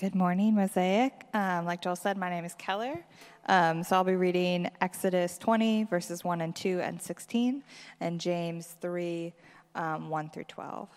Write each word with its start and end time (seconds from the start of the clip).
Good 0.00 0.14
morning, 0.14 0.54
Mosaic. 0.54 1.12
Um, 1.34 1.66
like 1.66 1.82
Joel 1.82 1.94
said, 1.94 2.16
my 2.16 2.30
name 2.30 2.46
is 2.46 2.54
Keller. 2.54 3.04
Um, 3.44 3.82
so 3.82 3.96
I'll 3.96 4.02
be 4.02 4.16
reading 4.16 4.70
Exodus 4.80 5.36
20, 5.36 5.84
verses 5.84 6.24
1 6.24 6.40
and 6.40 6.56
2 6.56 6.80
and 6.80 7.02
16, 7.02 7.62
and 8.00 8.18
James 8.18 8.78
3, 8.80 9.34
um, 9.74 10.08
1 10.08 10.30
through 10.30 10.44
12. 10.44 10.88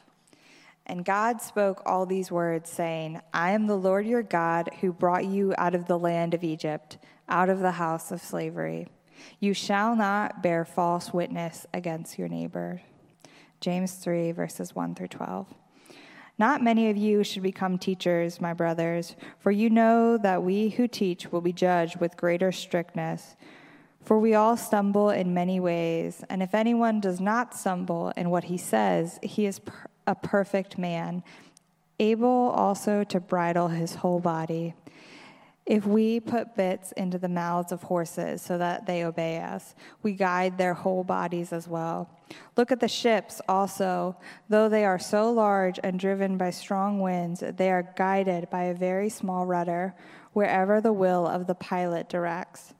And 0.86 1.04
God 1.04 1.42
spoke 1.42 1.82
all 1.86 2.06
these 2.06 2.32
words, 2.32 2.70
saying, 2.70 3.20
I 3.34 3.52
am 3.52 3.68
the 3.68 3.76
Lord 3.76 4.08
your 4.08 4.24
God 4.24 4.70
who 4.80 4.94
brought 4.94 5.26
you 5.26 5.54
out 5.58 5.76
of 5.76 5.86
the 5.88 6.00
land 6.00 6.34
of 6.34 6.46
Egypt, 6.46 6.98
out 7.28 7.50
of 7.50 7.60
the 7.60 7.72
house 7.72 8.10
of 8.10 8.22
slavery. 8.22 8.88
You 9.42 9.54
shall 9.54 9.98
not 9.98 10.42
bear 10.42 10.64
false 10.64 11.12
witness 11.12 11.66
against 11.74 12.18
your 12.18 12.30
neighbor. 12.30 12.82
James 13.60 13.96
3, 13.96 14.32
verses 14.32 14.74
1 14.74 14.96
through 14.96 15.10
12. 15.10 15.54
Not 16.38 16.64
many 16.64 16.90
of 16.90 16.98
you 16.98 17.24
should 17.24 17.44
become 17.44 17.78
teachers, 17.78 18.42
my 18.42 18.54
brothers, 18.54 19.16
for 19.38 19.52
you 19.52 19.70
know 19.70 20.18
that 20.18 20.42
we 20.42 20.70
who 20.70 20.88
teach 20.88 21.32
will 21.32 21.42
be 21.42 21.54
judged 21.54 22.00
with 22.00 22.18
greater 22.18 22.52
strictness. 22.52 23.36
For 24.04 24.20
we 24.20 24.34
all 24.34 24.58
stumble 24.58 25.12
in 25.12 25.34
many 25.34 25.60
ways, 25.60 26.24
and 26.30 26.44
if 26.44 26.54
anyone 26.54 27.00
does 27.00 27.22
not 27.22 27.56
stumble 27.56 28.12
in 28.18 28.30
what 28.30 28.46
he 28.46 28.58
says, 28.58 29.20
he 29.22 29.46
is 29.46 29.60
per- 29.60 29.88
a 30.06 30.16
perfect 30.16 30.78
man, 30.78 31.24
able 32.00 32.50
also 32.50 33.04
to 33.06 33.20
bridle 33.20 33.70
his 33.70 33.96
whole 33.96 34.20
body. 34.20 34.74
If 35.66 35.86
we 35.86 36.20
put 36.20 36.58
bits 36.58 36.92
into 36.94 37.18
the 37.18 37.30
mouths 37.30 37.72
of 37.72 37.84
horses 37.84 38.42
so 38.42 38.58
that 38.58 38.86
they 38.86 39.06
obey 39.06 39.40
us, 39.40 39.76
we 40.02 40.12
guide 40.12 40.58
their 40.58 40.74
whole 40.74 41.06
bodies 41.06 41.54
as 41.54 41.70
well. 41.70 42.10
Look 42.58 42.72
at 42.72 42.82
the 42.82 42.90
ships 42.90 43.40
also. 43.48 44.18
Though 44.50 44.68
they 44.68 44.84
are 44.84 45.00
so 45.00 45.32
large 45.32 45.80
and 45.82 45.98
driven 45.98 46.38
by 46.38 46.50
strong 46.50 47.00
winds, 47.00 47.42
they 47.56 47.72
are 47.72 47.94
guided 47.96 48.50
by 48.50 48.64
a 48.64 48.74
very 48.74 49.10
small 49.10 49.46
rudder 49.46 49.96
wherever 50.34 50.82
the 50.82 50.94
will 50.94 51.26
of 51.26 51.48
the 51.48 51.56
pilot 51.56 52.10
directs. 52.10 52.74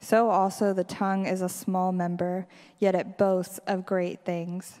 So 0.00 0.28
also 0.28 0.74
the 0.74 0.84
tongue 0.84 1.26
is 1.26 1.40
a 1.40 1.48
small 1.48 1.92
member, 1.92 2.46
yet 2.78 2.94
it 2.94 3.16
boasts 3.16 3.58
of 3.66 3.86
great 3.86 4.24
things. 4.24 4.80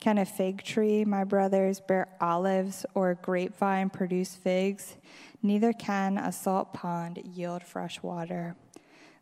Can 0.00 0.18
a 0.18 0.24
fig 0.24 0.62
tree, 0.62 1.04
my 1.04 1.24
brothers, 1.24 1.80
bear 1.80 2.08
olives, 2.20 2.84
or 2.94 3.10
a 3.10 3.14
grapevine 3.14 3.90
produce 3.90 4.34
figs? 4.34 4.96
Neither 5.42 5.72
can 5.72 6.18
a 6.18 6.32
salt 6.32 6.72
pond 6.72 7.18
yield 7.24 7.62
fresh 7.62 8.02
water. 8.02 8.56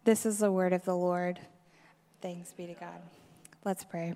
This 0.05 0.27
is 0.27 0.39
the 0.39 0.53
word 0.53 0.73
of 0.73 0.85
the 0.85 0.97
Lord. 0.97 1.41
Thanks 2.21 2.53
be 2.53 2.67
to 2.67 2.75
God. 2.75 3.01
Let's 3.65 3.85
pray. 3.85 4.15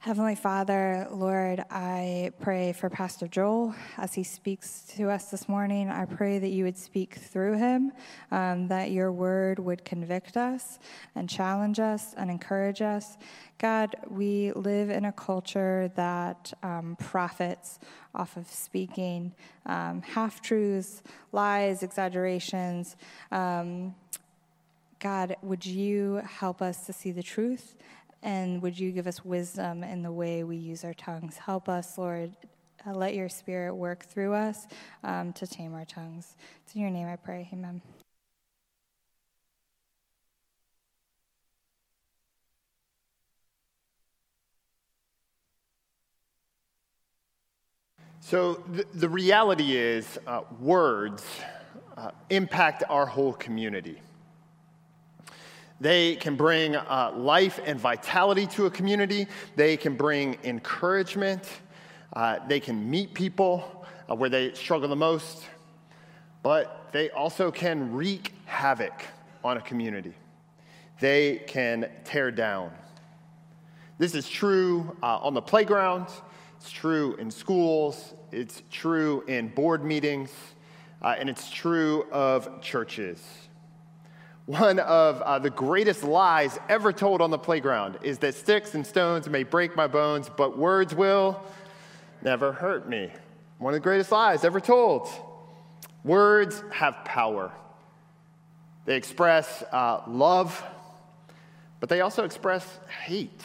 Heavenly 0.00 0.36
Father, 0.36 1.08
Lord, 1.10 1.64
I 1.72 2.30
pray 2.38 2.72
for 2.72 2.88
Pastor 2.88 3.26
Joel 3.26 3.74
as 3.96 4.14
he 4.14 4.22
speaks 4.22 4.82
to 4.96 5.10
us 5.10 5.32
this 5.32 5.48
morning. 5.48 5.90
I 5.90 6.04
pray 6.04 6.38
that 6.38 6.50
you 6.50 6.62
would 6.62 6.78
speak 6.78 7.16
through 7.16 7.58
him, 7.58 7.90
um, 8.30 8.68
that 8.68 8.92
your 8.92 9.10
word 9.10 9.58
would 9.58 9.84
convict 9.84 10.36
us 10.36 10.78
and 11.16 11.28
challenge 11.28 11.80
us 11.80 12.14
and 12.16 12.30
encourage 12.30 12.80
us. 12.80 13.18
God, 13.58 13.96
we 14.08 14.52
live 14.52 14.88
in 14.88 15.04
a 15.04 15.10
culture 15.10 15.90
that 15.96 16.52
um, 16.62 16.96
profits 17.00 17.80
off 18.14 18.36
of 18.36 18.46
speaking 18.46 19.34
um, 19.66 20.02
half 20.02 20.40
truths, 20.40 21.02
lies, 21.32 21.82
exaggerations. 21.82 22.94
Um, 23.32 23.96
God, 25.00 25.36
would 25.42 25.66
you 25.66 26.22
help 26.24 26.62
us 26.62 26.86
to 26.86 26.92
see 26.92 27.10
the 27.10 27.22
truth? 27.22 27.74
And 28.22 28.60
would 28.62 28.78
you 28.78 28.90
give 28.90 29.06
us 29.06 29.24
wisdom 29.24 29.84
in 29.84 30.02
the 30.02 30.12
way 30.12 30.42
we 30.44 30.56
use 30.56 30.84
our 30.84 30.94
tongues? 30.94 31.36
Help 31.36 31.68
us, 31.68 31.96
Lord. 31.96 32.36
Uh, 32.86 32.92
let 32.94 33.14
your 33.14 33.28
spirit 33.28 33.74
work 33.74 34.04
through 34.04 34.34
us 34.34 34.66
um, 35.04 35.32
to 35.34 35.46
tame 35.46 35.74
our 35.74 35.84
tongues. 35.84 36.36
It's 36.64 36.74
in 36.74 36.80
your 36.80 36.90
name 36.90 37.08
I 37.08 37.16
pray. 37.16 37.48
Amen. 37.52 37.82
So, 48.20 48.62
the, 48.72 48.84
the 48.92 49.08
reality 49.08 49.74
is, 49.76 50.18
uh, 50.26 50.42
words 50.60 51.24
uh, 51.96 52.10
impact 52.28 52.84
our 52.90 53.06
whole 53.06 53.32
community. 53.32 54.02
They 55.80 56.16
can 56.16 56.34
bring 56.34 56.74
uh, 56.74 57.12
life 57.16 57.60
and 57.64 57.78
vitality 57.78 58.46
to 58.48 58.66
a 58.66 58.70
community. 58.70 59.28
They 59.54 59.76
can 59.76 59.94
bring 59.94 60.38
encouragement. 60.42 61.48
Uh, 62.12 62.38
they 62.48 62.58
can 62.58 62.90
meet 62.90 63.14
people 63.14 63.86
uh, 64.10 64.16
where 64.16 64.28
they 64.28 64.54
struggle 64.54 64.88
the 64.88 64.96
most. 64.96 65.46
But 66.42 66.88
they 66.92 67.10
also 67.10 67.50
can 67.50 67.92
wreak 67.92 68.34
havoc 68.46 69.04
on 69.44 69.56
a 69.56 69.60
community. 69.60 70.14
They 71.00 71.44
can 71.46 71.88
tear 72.04 72.30
down. 72.30 72.72
This 73.98 74.14
is 74.14 74.28
true 74.28 74.96
uh, 75.02 75.18
on 75.18 75.34
the 75.34 75.42
playground, 75.42 76.06
it's 76.56 76.70
true 76.70 77.14
in 77.16 77.30
schools, 77.30 78.14
it's 78.32 78.62
true 78.70 79.22
in 79.26 79.48
board 79.48 79.84
meetings, 79.84 80.30
uh, 81.02 81.14
and 81.18 81.28
it's 81.28 81.50
true 81.50 82.06
of 82.10 82.60
churches. 82.60 83.47
One 84.48 84.78
of 84.78 85.20
uh, 85.20 85.38
the 85.40 85.50
greatest 85.50 86.02
lies 86.02 86.58
ever 86.70 86.90
told 86.90 87.20
on 87.20 87.30
the 87.30 87.36
playground 87.36 87.98
is 88.00 88.16
that 88.20 88.34
sticks 88.34 88.74
and 88.74 88.86
stones 88.86 89.28
may 89.28 89.42
break 89.42 89.76
my 89.76 89.86
bones, 89.86 90.30
but 90.34 90.56
words 90.56 90.94
will 90.94 91.38
never 92.22 92.52
hurt 92.52 92.88
me. 92.88 93.12
One 93.58 93.74
of 93.74 93.76
the 93.76 93.84
greatest 93.84 94.10
lies 94.10 94.44
ever 94.44 94.58
told. 94.58 95.06
Words 96.02 96.64
have 96.72 97.04
power. 97.04 97.52
They 98.86 98.96
express 98.96 99.62
uh, 99.70 100.00
love, 100.08 100.64
but 101.78 101.90
they 101.90 102.00
also 102.00 102.24
express 102.24 102.66
hate. 103.04 103.42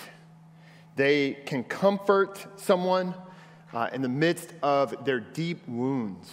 They 0.96 1.34
can 1.46 1.66
comfort 1.66 2.48
someone 2.56 3.14
uh, 3.74 3.90
in 3.92 4.02
the 4.02 4.08
midst 4.08 4.54
of 4.64 5.04
their 5.04 5.20
deep 5.20 5.68
wounds, 5.68 6.32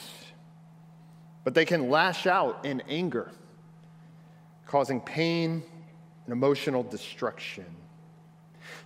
but 1.42 1.54
they 1.54 1.64
can 1.64 1.90
lash 1.90 2.28
out 2.28 2.64
in 2.64 2.82
anger 2.88 3.32
causing 4.70 5.00
pain 5.00 5.62
and 6.26 6.32
emotional 6.32 6.84
destruction. 6.84 7.66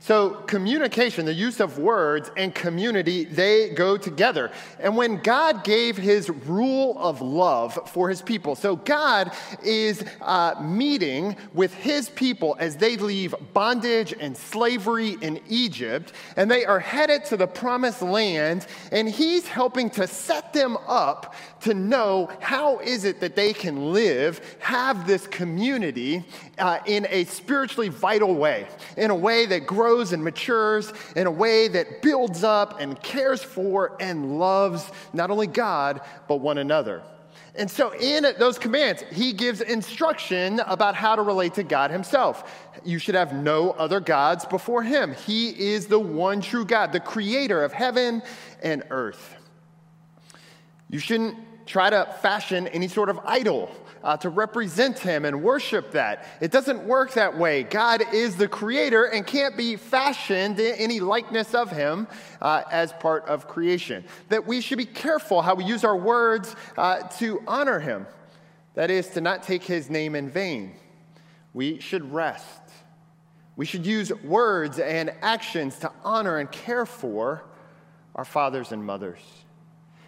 So, 0.04 0.32
communication, 0.46 1.24
the 1.24 1.32
use 1.32 1.60
of 1.60 1.78
words, 1.78 2.30
and 2.36 2.54
community, 2.54 3.24
they 3.24 3.70
go 3.70 3.96
together. 3.96 4.52
And 4.78 4.98
when 4.98 5.16
God 5.16 5.64
gave 5.64 5.96
his 5.96 6.28
rule 6.28 6.98
of 6.98 7.22
love 7.22 7.88
for 7.88 8.10
his 8.10 8.20
people, 8.20 8.54
so 8.54 8.76
God 8.76 9.32
is 9.62 10.04
uh, 10.20 10.56
meeting 10.60 11.38
with 11.54 11.72
his 11.72 12.10
people 12.10 12.54
as 12.58 12.76
they 12.76 12.98
leave 12.98 13.34
bondage 13.54 14.12
and 14.20 14.36
slavery 14.36 15.16
in 15.22 15.40
Egypt, 15.48 16.12
and 16.36 16.50
they 16.50 16.66
are 16.66 16.80
headed 16.80 17.24
to 17.24 17.38
the 17.38 17.46
promised 17.46 18.02
land, 18.02 18.66
and 18.92 19.08
he's 19.08 19.48
helping 19.48 19.88
to 19.88 20.06
set 20.06 20.52
them 20.52 20.76
up 20.86 21.34
to 21.62 21.72
know 21.72 22.28
how 22.40 22.78
is 22.80 23.06
it 23.06 23.20
that 23.20 23.36
they 23.36 23.54
can 23.54 23.94
live, 23.94 24.58
have 24.58 25.06
this 25.06 25.26
community 25.26 26.22
uh, 26.58 26.78
in 26.84 27.06
a 27.08 27.24
spiritually 27.24 27.88
vital 27.88 28.34
way, 28.34 28.66
in 28.98 29.10
a 29.10 29.14
way 29.14 29.46
that 29.46 29.66
grows 29.66 29.93
and 30.12 30.22
matures, 30.22 30.92
in 31.16 31.26
a 31.26 31.30
way 31.30 31.68
that 31.68 32.02
builds 32.02 32.44
up 32.44 32.80
and 32.80 33.00
cares 33.02 33.42
for 33.42 33.96
and 34.00 34.38
loves 34.38 34.90
not 35.12 35.30
only 35.30 35.46
God, 35.46 36.00
but 36.28 36.36
one 36.36 36.58
another. 36.58 37.02
And 37.56 37.70
so, 37.70 37.94
in 37.94 38.26
those 38.38 38.58
commands, 38.58 39.04
he 39.12 39.32
gives 39.32 39.60
instruction 39.60 40.60
about 40.60 40.96
how 40.96 41.14
to 41.14 41.22
relate 41.22 41.54
to 41.54 41.62
God 41.62 41.92
himself. 41.92 42.68
You 42.84 42.98
should 42.98 43.14
have 43.14 43.32
no 43.32 43.70
other 43.72 44.00
gods 44.00 44.44
before 44.44 44.82
him. 44.82 45.14
He 45.14 45.50
is 45.50 45.86
the 45.86 46.00
one 46.00 46.40
true 46.40 46.64
God, 46.64 46.92
the 46.92 46.98
creator 46.98 47.62
of 47.62 47.72
heaven 47.72 48.22
and 48.62 48.82
earth. 48.90 49.36
You 50.90 50.98
shouldn't 50.98 51.36
try 51.66 51.90
to 51.90 52.12
fashion 52.22 52.66
any 52.68 52.88
sort 52.88 53.08
of 53.08 53.20
idol 53.24 53.70
uh, 54.04 54.18
to 54.18 54.28
represent 54.28 54.98
him 54.98 55.24
and 55.24 55.42
worship 55.42 55.90
that. 55.92 56.26
It 56.40 56.52
doesn't 56.52 56.84
work 56.84 57.14
that 57.14 57.36
way. 57.36 57.62
God 57.62 58.02
is 58.12 58.36
the 58.36 58.46
creator 58.46 59.06
and 59.06 59.26
can't 59.26 59.56
be 59.56 59.76
fashioned 59.76 60.60
in 60.60 60.74
any 60.74 61.00
likeness 61.00 61.54
of 61.54 61.70
him 61.70 62.06
uh, 62.42 62.62
as 62.70 62.92
part 62.92 63.24
of 63.26 63.48
creation. 63.48 64.04
That 64.28 64.46
we 64.46 64.60
should 64.60 64.78
be 64.78 64.84
careful 64.84 65.40
how 65.40 65.54
we 65.54 65.64
use 65.64 65.84
our 65.84 65.96
words 65.96 66.54
uh, 66.76 67.08
to 67.18 67.42
honor 67.46 67.80
him. 67.80 68.06
That 68.74 68.90
is, 68.90 69.08
to 69.10 69.20
not 69.20 69.42
take 69.42 69.62
his 69.62 69.88
name 69.88 70.14
in 70.14 70.28
vain. 70.28 70.74
We 71.54 71.80
should 71.80 72.12
rest. 72.12 72.44
We 73.56 73.64
should 73.64 73.86
use 73.86 74.12
words 74.22 74.78
and 74.80 75.12
actions 75.22 75.78
to 75.78 75.90
honor 76.04 76.38
and 76.38 76.50
care 76.50 76.84
for 76.84 77.44
our 78.14 78.24
fathers 78.24 78.72
and 78.72 78.84
mothers. 78.84 79.20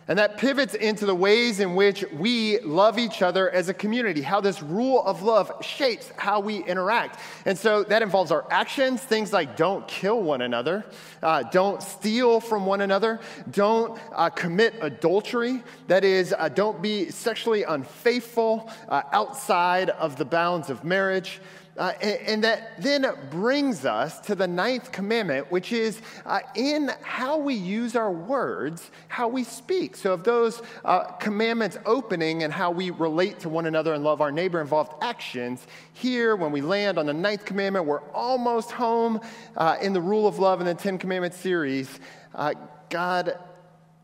And 0.08 0.20
that 0.20 0.38
pivots 0.38 0.74
into 0.74 1.04
the 1.04 1.14
ways 1.14 1.58
in 1.58 1.74
which 1.74 2.04
we 2.12 2.60
love 2.60 2.96
each 2.96 3.22
other 3.22 3.50
as 3.50 3.68
a 3.68 3.74
community, 3.74 4.22
how 4.22 4.40
this 4.40 4.62
rule 4.62 5.04
of 5.04 5.22
love 5.22 5.50
shapes 5.62 6.12
how 6.16 6.38
we 6.38 6.62
interact. 6.62 7.18
And 7.44 7.58
so 7.58 7.82
that 7.84 8.02
involves 8.02 8.30
our 8.30 8.46
actions, 8.48 9.02
things 9.02 9.32
like 9.32 9.56
don't 9.56 9.86
kill 9.88 10.22
one 10.22 10.42
another, 10.42 10.86
uh, 11.24 11.42
don't 11.44 11.82
steal 11.82 12.38
from 12.38 12.66
one 12.66 12.82
another, 12.82 13.18
don't 13.50 13.98
uh, 14.14 14.30
commit 14.30 14.74
adultery, 14.80 15.64
that 15.88 16.04
is, 16.04 16.32
uh, 16.38 16.48
don't 16.50 16.80
be 16.80 17.10
sexually 17.10 17.64
unfaithful 17.64 18.70
uh, 18.88 19.02
outside 19.12 19.90
of 19.90 20.14
the 20.16 20.24
bounds 20.24 20.70
of 20.70 20.84
marriage. 20.84 21.40
Uh, 21.76 21.92
and, 22.00 22.42
that 22.42 22.80
then 22.80 23.06
brings 23.30 23.84
us 23.84 24.18
to 24.20 24.34
the 24.34 24.46
ninth 24.46 24.92
commandment, 24.92 25.50
which 25.50 25.72
is 25.72 26.00
uh, 26.24 26.40
in 26.54 26.90
how 27.02 27.36
we 27.36 27.52
use 27.52 27.94
our 27.94 28.10
words, 28.10 28.90
how 29.08 29.28
we 29.28 29.44
speak. 29.44 29.94
So, 29.94 30.14
if 30.14 30.24
those 30.24 30.62
uh, 30.86 31.04
commandments 31.12 31.76
opening 31.84 32.44
and 32.44 32.52
how 32.52 32.70
we 32.70 32.90
relate 32.90 33.40
to 33.40 33.50
one 33.50 33.66
another 33.66 33.92
and 33.92 34.02
love 34.02 34.22
our 34.22 34.32
neighbor 34.32 34.60
involved 34.60 34.92
actions, 35.02 35.66
here, 35.92 36.34
when 36.34 36.50
we 36.50 36.62
land 36.62 36.98
on 36.98 37.06
the 37.06 37.14
ninth 37.14 37.44
commandment, 37.44 37.84
we're 37.84 38.08
almost 38.12 38.70
home 38.70 39.20
uh, 39.56 39.76
in 39.82 39.92
the 39.92 40.00
rule 40.00 40.26
of 40.26 40.38
love 40.38 40.60
in 40.60 40.66
the 40.66 40.74
Ten 40.74 40.96
Commandments 40.96 41.36
series. 41.36 42.00
Uh, 42.34 42.54
God 42.88 43.38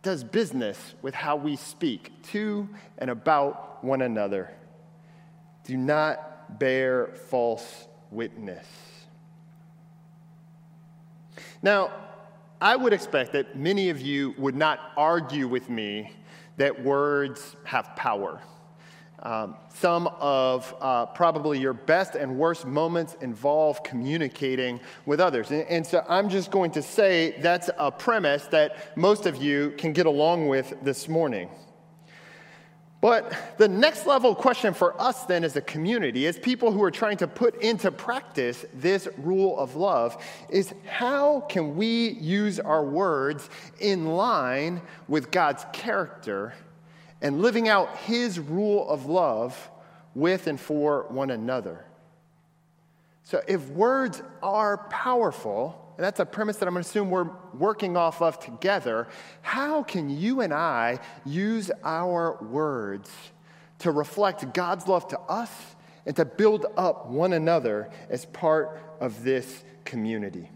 does 0.02 0.24
business 0.24 0.94
with 1.00 1.14
how 1.14 1.36
we 1.36 1.56
speak 1.56 2.10
to 2.24 2.68
and 2.98 3.08
about 3.08 3.82
one 3.82 4.02
another. 4.02 4.50
Do 5.64 5.76
not 5.76 6.31
bear 6.58 7.08
false 7.28 7.86
witness. 8.10 8.66
Now, 11.62 11.92
I 12.60 12.76
would 12.76 12.92
expect 12.92 13.32
that 13.32 13.56
many 13.56 13.90
of 13.90 14.00
you 14.00 14.34
would 14.38 14.54
not 14.54 14.78
argue 14.96 15.48
with 15.48 15.68
me 15.68 16.12
that 16.58 16.82
words 16.82 17.56
have 17.64 17.96
power. 17.96 18.40
Um, 19.22 19.54
some 19.72 20.08
of 20.18 20.74
uh, 20.80 21.06
probably 21.06 21.60
your 21.60 21.74
best 21.74 22.16
and 22.16 22.36
worst 22.36 22.66
moments 22.66 23.16
involve 23.20 23.84
communicating 23.84 24.80
with 25.06 25.20
others. 25.20 25.52
And, 25.52 25.62
and, 25.68 25.86
so 25.86 26.04
I'm 26.08 26.28
just 26.28 26.50
going 26.50 26.72
to 26.72 26.82
say 26.82 27.36
that's 27.40 27.70
a 27.78 27.92
premise 27.92 28.46
that 28.46 28.96
most 28.96 29.26
of 29.26 29.36
you 29.36 29.74
can 29.78 29.92
get 29.92 30.06
along 30.06 30.48
with 30.48 30.74
this 30.82 31.08
morning. 31.08 31.48
But 33.02 33.58
the 33.58 33.66
next 33.66 34.06
level 34.06 34.32
question 34.32 34.72
for 34.72 34.98
us 34.98 35.24
then 35.24 35.42
as 35.42 35.56
a 35.56 35.60
community, 35.60 36.28
as 36.28 36.38
people 36.38 36.70
who 36.70 36.80
are 36.84 36.90
trying 36.92 37.16
to 37.16 37.26
put 37.26 37.60
into 37.60 37.90
practice 37.90 38.64
this 38.72 39.08
rule 39.18 39.58
of 39.58 39.74
love, 39.74 40.24
is 40.48 40.72
how 40.86 41.40
can 41.40 41.74
we 41.74 42.10
use 42.10 42.60
our 42.60 42.84
words 42.84 43.50
in 43.80 44.06
line 44.06 44.80
with 45.08 45.32
God's 45.32 45.66
character 45.72 46.54
and 47.20 47.42
living 47.42 47.68
out 47.68 47.96
His 47.96 48.38
rule 48.38 48.88
of 48.88 49.06
love 49.06 49.68
with 50.14 50.46
and 50.46 50.60
for 50.60 51.06
one 51.08 51.32
another? 51.32 51.84
So 53.24 53.42
if 53.48 53.66
words 53.70 54.22
are 54.44 54.86
powerful, 54.90 55.91
and 55.96 56.04
that's 56.04 56.20
a 56.20 56.26
premise 56.26 56.56
that 56.56 56.68
I'm 56.68 56.74
going 56.74 56.82
to 56.82 56.88
assume 56.88 57.10
we're 57.10 57.30
working 57.54 57.96
off 57.96 58.22
of 58.22 58.40
together. 58.40 59.08
How 59.42 59.82
can 59.82 60.08
you 60.08 60.40
and 60.40 60.52
I 60.52 61.00
use 61.24 61.70
our 61.84 62.42
words 62.42 63.10
to 63.80 63.90
reflect 63.90 64.54
God's 64.54 64.86
love 64.88 65.06
to 65.08 65.20
us 65.20 65.50
and 66.06 66.16
to 66.16 66.24
build 66.24 66.66
up 66.76 67.06
one 67.06 67.32
another 67.32 67.90
as 68.08 68.24
part 68.24 68.80
of 69.00 69.22
this 69.22 69.64
community? 69.84 70.50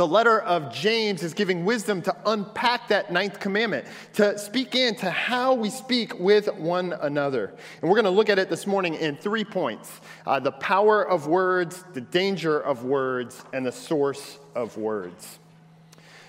The 0.00 0.08
letter 0.08 0.40
of 0.40 0.72
James 0.72 1.22
is 1.22 1.34
giving 1.34 1.66
wisdom 1.66 2.00
to 2.00 2.16
unpack 2.24 2.88
that 2.88 3.12
ninth 3.12 3.38
commandment, 3.38 3.86
to 4.14 4.38
speak 4.38 4.74
into 4.74 5.10
how 5.10 5.52
we 5.52 5.68
speak 5.68 6.18
with 6.18 6.50
one 6.54 6.94
another. 7.02 7.52
And 7.82 7.90
we're 7.90 7.96
going 7.96 8.06
to 8.06 8.10
look 8.10 8.30
at 8.30 8.38
it 8.38 8.48
this 8.48 8.66
morning 8.66 8.94
in 8.94 9.16
three 9.16 9.44
points 9.44 10.00
uh, 10.26 10.40
the 10.40 10.52
power 10.52 11.06
of 11.06 11.26
words, 11.26 11.84
the 11.92 12.00
danger 12.00 12.58
of 12.58 12.82
words, 12.82 13.44
and 13.52 13.66
the 13.66 13.72
source 13.72 14.38
of 14.54 14.78
words. 14.78 15.38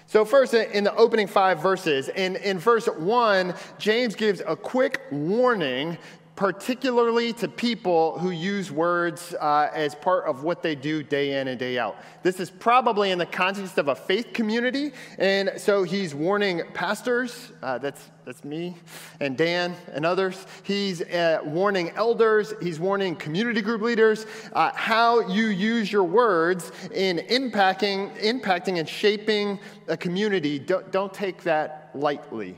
So, 0.05 0.25
first, 0.25 0.53
in 0.53 0.83
the 0.83 0.93
opening 0.93 1.27
five 1.27 1.61
verses, 1.61 2.09
in, 2.09 2.35
in 2.35 2.59
verse 2.59 2.87
one, 2.87 3.53
James 3.77 4.15
gives 4.15 4.41
a 4.45 4.57
quick 4.57 4.99
warning 5.11 5.97
particularly 6.41 7.31
to 7.31 7.47
people 7.47 8.17
who 8.17 8.31
use 8.31 8.71
words 8.71 9.35
uh, 9.39 9.69
as 9.75 9.93
part 9.93 10.25
of 10.25 10.41
what 10.41 10.63
they 10.63 10.73
do 10.73 11.03
day 11.03 11.39
in 11.39 11.47
and 11.47 11.59
day 11.59 11.77
out. 11.77 11.95
This 12.23 12.39
is 12.39 12.49
probably 12.49 13.11
in 13.11 13.19
the 13.19 13.27
context 13.27 13.77
of 13.77 13.89
a 13.89 13.93
faith 13.93 14.33
community, 14.33 14.91
and 15.19 15.51
so 15.57 15.83
he's 15.83 16.15
warning 16.15 16.63
pastors, 16.73 17.51
uh, 17.61 17.77
that's, 17.77 18.09
that's 18.25 18.43
me 18.43 18.75
and 19.19 19.37
Dan 19.37 19.75
and 19.93 20.03
others. 20.03 20.47
He's 20.63 21.03
uh, 21.03 21.41
warning 21.43 21.91
elders, 21.91 22.55
he's 22.59 22.79
warning 22.79 23.15
community 23.17 23.61
group 23.61 23.83
leaders 23.83 24.25
uh, 24.53 24.71
how 24.73 25.27
you 25.27 25.45
use 25.45 25.91
your 25.91 26.05
words 26.05 26.71
in 26.91 27.17
impacting, 27.17 28.19
impacting 28.19 28.79
and 28.79 28.89
shaping 28.89 29.59
a 29.87 29.95
community. 29.95 30.57
Don't, 30.57 30.91
don't 30.91 31.13
take 31.13 31.43
that 31.43 31.91
lightly. 31.93 32.57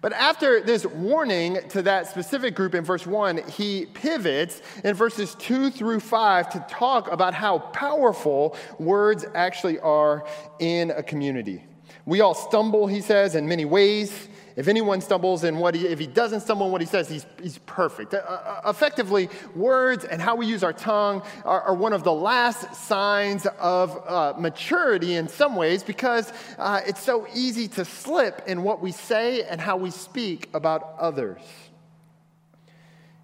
But 0.00 0.14
after 0.14 0.62
this 0.62 0.86
warning 0.86 1.58
to 1.70 1.82
that 1.82 2.08
specific 2.08 2.54
group 2.54 2.74
in 2.74 2.84
verse 2.84 3.06
1, 3.06 3.48
he 3.48 3.84
pivots 3.84 4.62
in 4.82 4.94
verses 4.94 5.34
2 5.34 5.70
through 5.70 6.00
5 6.00 6.50
to 6.50 6.66
talk 6.70 7.12
about 7.12 7.34
how 7.34 7.58
powerful 7.58 8.56
words 8.78 9.26
actually 9.34 9.78
are 9.80 10.24
in 10.58 10.90
a 10.90 11.02
community. 11.02 11.64
We 12.06 12.22
all 12.22 12.34
stumble, 12.34 12.86
he 12.86 13.02
says, 13.02 13.34
in 13.34 13.46
many 13.46 13.66
ways. 13.66 14.28
If 14.60 14.68
anyone 14.68 15.00
stumbles 15.00 15.42
in 15.42 15.56
what 15.56 15.74
he, 15.74 15.86
if 15.86 15.98
he 15.98 16.06
doesn't 16.06 16.40
stumble 16.40 16.66
in 16.66 16.72
what 16.72 16.82
he 16.82 16.86
says, 16.86 17.08
he's, 17.08 17.24
he's 17.42 17.56
perfect. 17.64 18.12
Uh, 18.12 18.18
uh, 18.18 18.60
effectively, 18.66 19.30
words 19.56 20.04
and 20.04 20.20
how 20.20 20.36
we 20.36 20.44
use 20.44 20.62
our 20.62 20.74
tongue 20.74 21.22
are, 21.46 21.62
are 21.62 21.74
one 21.74 21.94
of 21.94 22.04
the 22.04 22.12
last 22.12 22.74
signs 22.74 23.46
of 23.58 24.06
uh, 24.06 24.34
maturity 24.38 25.14
in 25.14 25.28
some 25.28 25.56
ways 25.56 25.82
because 25.82 26.30
uh, 26.58 26.82
it's 26.86 27.00
so 27.00 27.26
easy 27.34 27.68
to 27.68 27.86
slip 27.86 28.42
in 28.46 28.62
what 28.62 28.82
we 28.82 28.92
say 28.92 29.44
and 29.44 29.62
how 29.62 29.78
we 29.78 29.90
speak 29.90 30.50
about 30.52 30.94
others. 30.98 31.40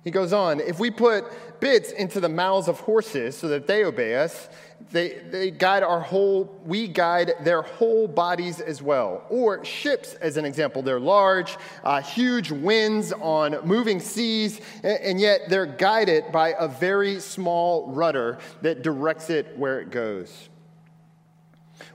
He 0.07 0.13
goes 0.13 0.33
on, 0.33 0.61
if 0.61 0.79
we 0.79 0.93
put 0.93 1.25
bits 1.59 1.91
into 1.91 2.21
the 2.21 2.29
mouths 2.29 2.69
of 2.69 2.79
horses 2.79 3.37
so 3.37 3.49
that 3.49 3.67
they 3.67 3.83
obey 3.83 4.15
us, 4.15 4.49
they, 4.93 5.19
they 5.33 5.51
guide 5.51 5.83
our 5.83 5.99
whole, 5.99 6.61
we 6.65 6.87
guide 6.87 7.33
their 7.43 7.63
whole 7.63 8.07
bodies 8.07 8.61
as 8.61 8.81
well. 8.81 9.25
Or 9.31 9.65
ships, 9.65 10.15
as 10.15 10.37
an 10.37 10.45
example. 10.45 10.81
They're 10.81 11.01
large, 11.01 11.57
uh, 11.83 12.01
huge 12.03 12.53
winds 12.53 13.13
on 13.15 13.59
moving 13.67 13.99
seas, 13.99 14.61
and, 14.85 15.01
and 15.01 15.21
yet 15.21 15.49
they're 15.49 15.67
guided 15.67 16.31
by 16.31 16.55
a 16.57 16.69
very 16.69 17.19
small 17.19 17.89
rudder 17.89 18.39
that 18.63 18.83
directs 18.83 19.29
it 19.29 19.59
where 19.59 19.81
it 19.81 19.91
goes. 19.91 20.51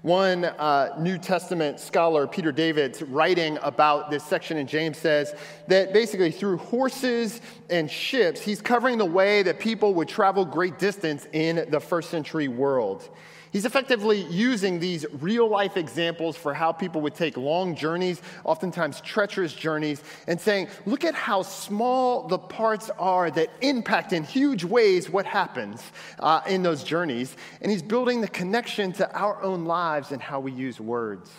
One 0.02 0.46
uh, 0.46 0.96
New 1.00 1.20
Testament 1.20 1.80
scholar, 1.80 2.26
Peter 2.26 2.52
Davids, 2.52 3.04
writing 3.04 3.60
about 3.62 4.10
this 4.10 4.24
section 4.24 4.58
in 4.58 4.66
James, 4.66 4.98
says 4.98 5.36
that 5.68 5.94
basically 5.94 6.32
through 6.32 6.58
horses 6.58 7.40
and 7.70 7.90
ships, 7.90 8.42
he's 8.42 8.62
covering 8.62 8.98
the 8.98 9.06
way 9.06 9.44
that 9.44 9.60
people 9.60 9.94
would 9.94 10.08
travel 10.08 10.44
great 10.44 10.80
distance 10.80 11.28
in 11.34 11.68
the 11.70 11.80
first 11.80 12.10
century 12.10 12.48
world. 12.48 13.08
He's 13.52 13.66
effectively 13.66 14.22
using 14.22 14.80
these 14.80 15.06
real 15.20 15.48
life 15.48 15.76
examples 15.76 16.38
for 16.38 16.54
how 16.54 16.72
people 16.72 17.02
would 17.02 17.16
take 17.16 17.36
long 17.36 17.76
journeys, 17.76 18.22
oftentimes 18.46 19.02
treacherous 19.02 19.54
journeys, 19.54 20.02
and 20.28 20.40
saying, 20.40 20.70
look 20.86 21.04
at 21.04 21.14
how 21.14 21.42
small 21.42 22.28
the 22.28 22.38
parts 22.38 22.90
are 22.98 23.30
that 23.32 23.50
impact 23.60 24.14
in 24.14 24.24
huge 24.24 24.64
ways 24.64 25.10
what 25.10 25.26
happens 25.26 25.84
uh, 26.20 26.42
in 26.48 26.64
those 26.64 26.84
journeys. 26.84 27.36
And 27.62 27.70
he's 27.70 27.84
building 27.84 28.22
the 28.22 28.30
connection 28.30 28.94
to 28.94 29.14
our 29.14 29.42
own 29.44 29.66
lives 29.66 30.14
and 30.14 30.22
how 30.22 30.40
we 30.40 30.54
use 30.54 30.80
words 30.80 31.30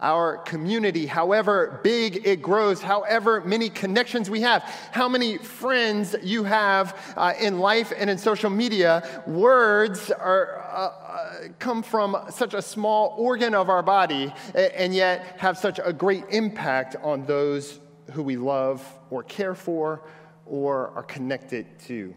our 0.00 0.38
community, 0.38 1.06
however 1.06 1.80
big 1.82 2.26
it 2.26 2.40
grows, 2.40 2.80
however 2.80 3.40
many 3.42 3.68
connections 3.68 4.30
we 4.30 4.40
have, 4.40 4.62
how 4.92 5.08
many 5.08 5.38
friends 5.38 6.16
you 6.22 6.44
have 6.44 7.14
uh, 7.16 7.34
in 7.38 7.58
life 7.58 7.92
and 7.96 8.08
in 8.08 8.16
social 8.16 8.50
media, 8.50 9.22
words 9.26 10.10
are, 10.10 10.64
uh, 10.72 10.76
uh, 10.76 11.48
come 11.58 11.82
from 11.82 12.16
such 12.30 12.54
a 12.54 12.62
small 12.62 13.14
organ 13.18 13.54
of 13.54 13.68
our 13.68 13.82
body 13.82 14.32
and 14.54 14.94
yet 14.94 15.36
have 15.38 15.58
such 15.58 15.78
a 15.84 15.92
great 15.92 16.24
impact 16.30 16.96
on 17.02 17.24
those 17.26 17.80
who 18.12 18.22
we 18.22 18.36
love 18.36 18.84
or 19.10 19.22
care 19.22 19.54
for 19.54 20.02
or 20.46 20.90
are 20.96 21.02
connected 21.02 21.66
to. 21.78 22.14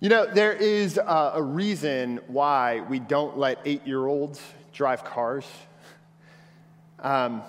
You 0.00 0.08
know, 0.08 0.26
there 0.26 0.52
is 0.52 0.98
a 0.98 1.40
reason 1.40 2.20
why 2.26 2.80
we 2.80 2.98
don't 2.98 3.38
let 3.38 3.58
eight 3.64 3.86
year 3.86 4.06
olds 4.06 4.40
drive 4.72 5.04
cars. 5.04 5.46
Um, 6.98 7.42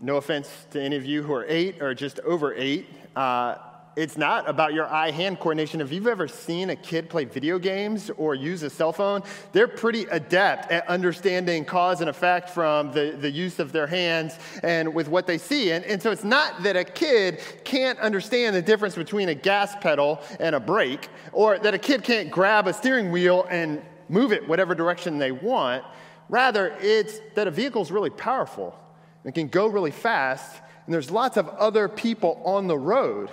no 0.00 0.16
offense 0.16 0.66
to 0.70 0.80
any 0.80 0.96
of 0.96 1.04
you 1.04 1.22
who 1.22 1.32
are 1.32 1.44
eight 1.48 1.82
or 1.82 1.94
just 1.94 2.20
over 2.20 2.54
eight. 2.54 2.86
Uh, 3.16 3.56
it's 3.98 4.16
not 4.16 4.48
about 4.48 4.74
your 4.74 4.86
eye 4.86 5.10
hand 5.10 5.40
coordination. 5.40 5.80
If 5.80 5.90
you've 5.90 6.06
ever 6.06 6.28
seen 6.28 6.70
a 6.70 6.76
kid 6.76 7.10
play 7.10 7.24
video 7.24 7.58
games 7.58 8.12
or 8.16 8.36
use 8.36 8.62
a 8.62 8.70
cell 8.70 8.92
phone, 8.92 9.24
they're 9.50 9.66
pretty 9.66 10.04
adept 10.04 10.70
at 10.70 10.86
understanding 10.86 11.64
cause 11.64 12.00
and 12.00 12.08
effect 12.08 12.50
from 12.50 12.92
the, 12.92 13.16
the 13.20 13.28
use 13.28 13.58
of 13.58 13.72
their 13.72 13.88
hands 13.88 14.38
and 14.62 14.94
with 14.94 15.08
what 15.08 15.26
they 15.26 15.36
see. 15.36 15.72
And, 15.72 15.84
and 15.84 16.00
so 16.00 16.12
it's 16.12 16.22
not 16.22 16.62
that 16.62 16.76
a 16.76 16.84
kid 16.84 17.40
can't 17.64 17.98
understand 17.98 18.54
the 18.54 18.62
difference 18.62 18.94
between 18.94 19.30
a 19.30 19.34
gas 19.34 19.74
pedal 19.80 20.20
and 20.38 20.54
a 20.54 20.60
brake, 20.60 21.08
or 21.32 21.58
that 21.58 21.74
a 21.74 21.78
kid 21.78 22.04
can't 22.04 22.30
grab 22.30 22.68
a 22.68 22.72
steering 22.72 23.10
wheel 23.10 23.48
and 23.50 23.82
move 24.08 24.30
it 24.30 24.46
whatever 24.46 24.76
direction 24.76 25.18
they 25.18 25.32
want. 25.32 25.84
Rather, 26.28 26.76
it's 26.80 27.20
that 27.34 27.46
a 27.46 27.50
vehicle 27.50 27.82
is 27.82 27.90
really 27.90 28.10
powerful. 28.10 28.78
It 29.24 29.34
can 29.34 29.48
go 29.48 29.66
really 29.66 29.90
fast, 29.90 30.60
and 30.84 30.94
there's 30.94 31.10
lots 31.10 31.36
of 31.36 31.48
other 31.50 31.88
people 31.88 32.40
on 32.44 32.66
the 32.66 32.78
road. 32.78 33.30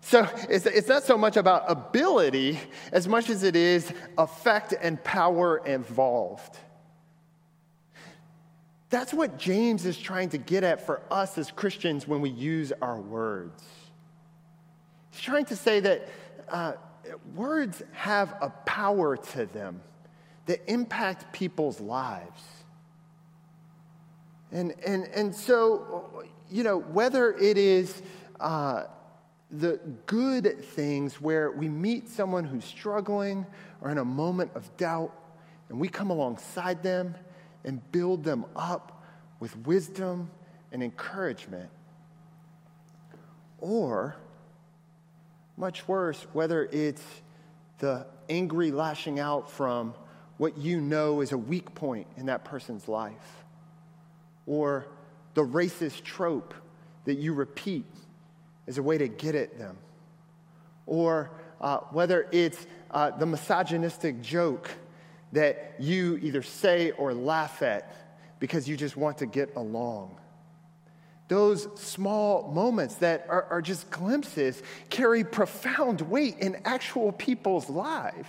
So 0.00 0.28
it's, 0.50 0.66
it's 0.66 0.88
not 0.88 1.04
so 1.04 1.16
much 1.16 1.36
about 1.36 1.64
ability 1.66 2.58
as 2.92 3.08
much 3.08 3.30
as 3.30 3.42
it 3.42 3.56
is 3.56 3.90
effect 4.18 4.74
and 4.80 5.02
power 5.02 5.58
involved. 5.64 6.58
That's 8.90 9.14
what 9.14 9.38
James 9.38 9.86
is 9.86 9.98
trying 9.98 10.28
to 10.30 10.38
get 10.38 10.62
at 10.62 10.84
for 10.84 11.00
us 11.10 11.38
as 11.38 11.50
Christians 11.50 12.06
when 12.06 12.20
we 12.20 12.30
use 12.30 12.72
our 12.82 13.00
words. 13.00 13.64
He's 15.10 15.20
trying 15.22 15.46
to 15.46 15.56
say 15.56 15.80
that 15.80 16.08
uh, 16.48 16.74
words 17.34 17.82
have 17.92 18.36
a 18.40 18.50
power 18.50 19.16
to 19.16 19.46
them 19.46 19.80
that 20.46 20.60
impact 20.70 21.32
people's 21.32 21.80
lives. 21.80 22.42
And, 24.52 24.74
and, 24.86 25.04
and 25.14 25.34
so, 25.34 26.24
you 26.50 26.62
know, 26.62 26.78
whether 26.78 27.32
it 27.32 27.58
is 27.58 28.02
uh, 28.40 28.84
the 29.50 29.80
good 30.06 30.62
things 30.62 31.20
where 31.20 31.50
we 31.50 31.68
meet 31.68 32.08
someone 32.08 32.44
who's 32.44 32.64
struggling 32.64 33.46
or 33.80 33.90
in 33.90 33.98
a 33.98 34.04
moment 34.04 34.50
of 34.54 34.76
doubt, 34.76 35.12
and 35.68 35.80
we 35.80 35.88
come 35.88 36.10
alongside 36.10 36.82
them 36.82 37.14
and 37.64 37.80
build 37.90 38.22
them 38.22 38.44
up 38.54 39.02
with 39.40 39.56
wisdom 39.66 40.30
and 40.72 40.82
encouragement. 40.82 41.70
Or, 43.58 44.16
much 45.56 45.88
worse, 45.88 46.26
whether 46.32 46.66
it's 46.66 47.02
the 47.78 48.06
angry 48.28 48.70
lashing 48.70 49.18
out 49.18 49.50
from 49.50 49.94
what 50.36 50.58
you 50.58 50.80
know 50.80 51.20
is 51.20 51.32
a 51.32 51.38
weak 51.38 51.74
point 51.74 52.06
in 52.16 52.26
that 52.26 52.44
person's 52.44 52.88
life, 52.88 53.44
or 54.46 54.86
the 55.34 55.44
racist 55.44 56.02
trope 56.02 56.54
that 57.04 57.14
you 57.14 57.34
repeat 57.34 57.86
as 58.66 58.78
a 58.78 58.82
way 58.82 58.98
to 58.98 59.08
get 59.08 59.34
at 59.34 59.58
them, 59.58 59.76
or 60.86 61.30
uh, 61.60 61.78
whether 61.90 62.28
it's 62.32 62.66
uh, 62.90 63.10
the 63.10 63.26
misogynistic 63.26 64.20
joke 64.22 64.70
that 65.32 65.74
you 65.78 66.18
either 66.22 66.42
say 66.42 66.92
or 66.92 67.12
laugh 67.12 67.62
at 67.62 67.94
because 68.38 68.68
you 68.68 68.76
just 68.76 68.96
want 68.96 69.18
to 69.18 69.26
get 69.26 69.54
along. 69.56 70.16
Those 71.28 71.68
small 71.76 72.52
moments 72.52 72.96
that 72.96 73.26
are, 73.28 73.44
are 73.44 73.62
just 73.62 73.90
glimpses 73.90 74.62
carry 74.90 75.24
profound 75.24 76.02
weight 76.02 76.38
in 76.38 76.60
actual 76.64 77.12
people's 77.12 77.70
lives. 77.70 78.28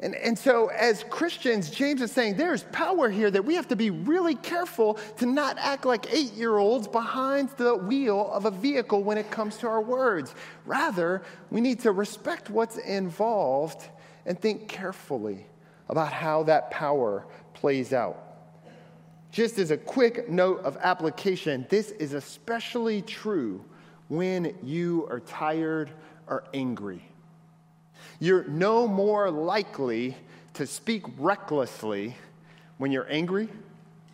And, 0.00 0.14
and 0.14 0.38
so, 0.38 0.68
as 0.68 1.02
Christians, 1.10 1.70
James 1.70 2.00
is 2.02 2.12
saying 2.12 2.36
there's 2.36 2.62
power 2.64 3.10
here 3.10 3.30
that 3.32 3.44
we 3.44 3.54
have 3.56 3.66
to 3.68 3.76
be 3.76 3.90
really 3.90 4.36
careful 4.36 4.94
to 5.16 5.26
not 5.26 5.56
act 5.58 5.84
like 5.84 6.12
eight 6.12 6.32
year 6.34 6.56
olds 6.56 6.86
behind 6.86 7.50
the 7.56 7.74
wheel 7.74 8.30
of 8.32 8.44
a 8.44 8.50
vehicle 8.50 9.02
when 9.02 9.18
it 9.18 9.30
comes 9.30 9.56
to 9.58 9.66
our 9.66 9.80
words. 9.80 10.34
Rather, 10.66 11.22
we 11.50 11.60
need 11.60 11.80
to 11.80 11.90
respect 11.90 12.48
what's 12.48 12.76
involved 12.76 13.88
and 14.24 14.40
think 14.40 14.68
carefully 14.68 15.46
about 15.88 16.12
how 16.12 16.44
that 16.44 16.70
power 16.70 17.26
plays 17.54 17.92
out. 17.92 18.24
Just 19.32 19.58
as 19.58 19.72
a 19.72 19.76
quick 19.76 20.28
note 20.28 20.60
of 20.60 20.76
application, 20.76 21.66
this 21.68 21.90
is 21.92 22.12
especially 22.12 23.02
true 23.02 23.64
when 24.08 24.56
you 24.62 25.06
are 25.10 25.20
tired 25.20 25.90
or 26.28 26.44
angry. 26.54 27.02
You're 28.20 28.44
no 28.44 28.88
more 28.88 29.30
likely 29.30 30.16
to 30.54 30.66
speak 30.66 31.04
recklessly 31.18 32.16
when 32.78 32.90
you're 32.90 33.10
angry 33.10 33.48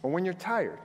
or 0.02 0.11
when 0.11 0.25
you're 0.25 0.34
tired. 0.34 0.78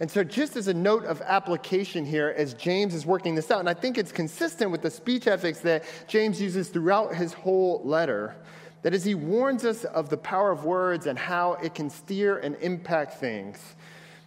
And 0.00 0.10
so, 0.10 0.24
just 0.24 0.56
as 0.56 0.68
a 0.68 0.74
note 0.74 1.04
of 1.04 1.22
application 1.22 2.04
here, 2.04 2.34
as 2.36 2.52
James 2.54 2.94
is 2.94 3.06
working 3.06 3.34
this 3.34 3.50
out, 3.50 3.60
and 3.60 3.68
I 3.68 3.74
think 3.74 3.96
it's 3.96 4.12
consistent 4.12 4.70
with 4.70 4.82
the 4.82 4.90
speech 4.90 5.26
ethics 5.26 5.60
that 5.60 5.84
James 6.08 6.40
uses 6.40 6.68
throughout 6.68 7.14
his 7.14 7.32
whole 7.32 7.80
letter, 7.84 8.34
that 8.82 8.92
as 8.92 9.04
he 9.04 9.14
warns 9.14 9.64
us 9.64 9.84
of 9.84 10.10
the 10.10 10.16
power 10.16 10.50
of 10.50 10.64
words 10.64 11.06
and 11.06 11.18
how 11.18 11.54
it 11.54 11.74
can 11.74 11.88
steer 11.88 12.38
and 12.38 12.56
impact 12.56 13.14
things, 13.14 13.76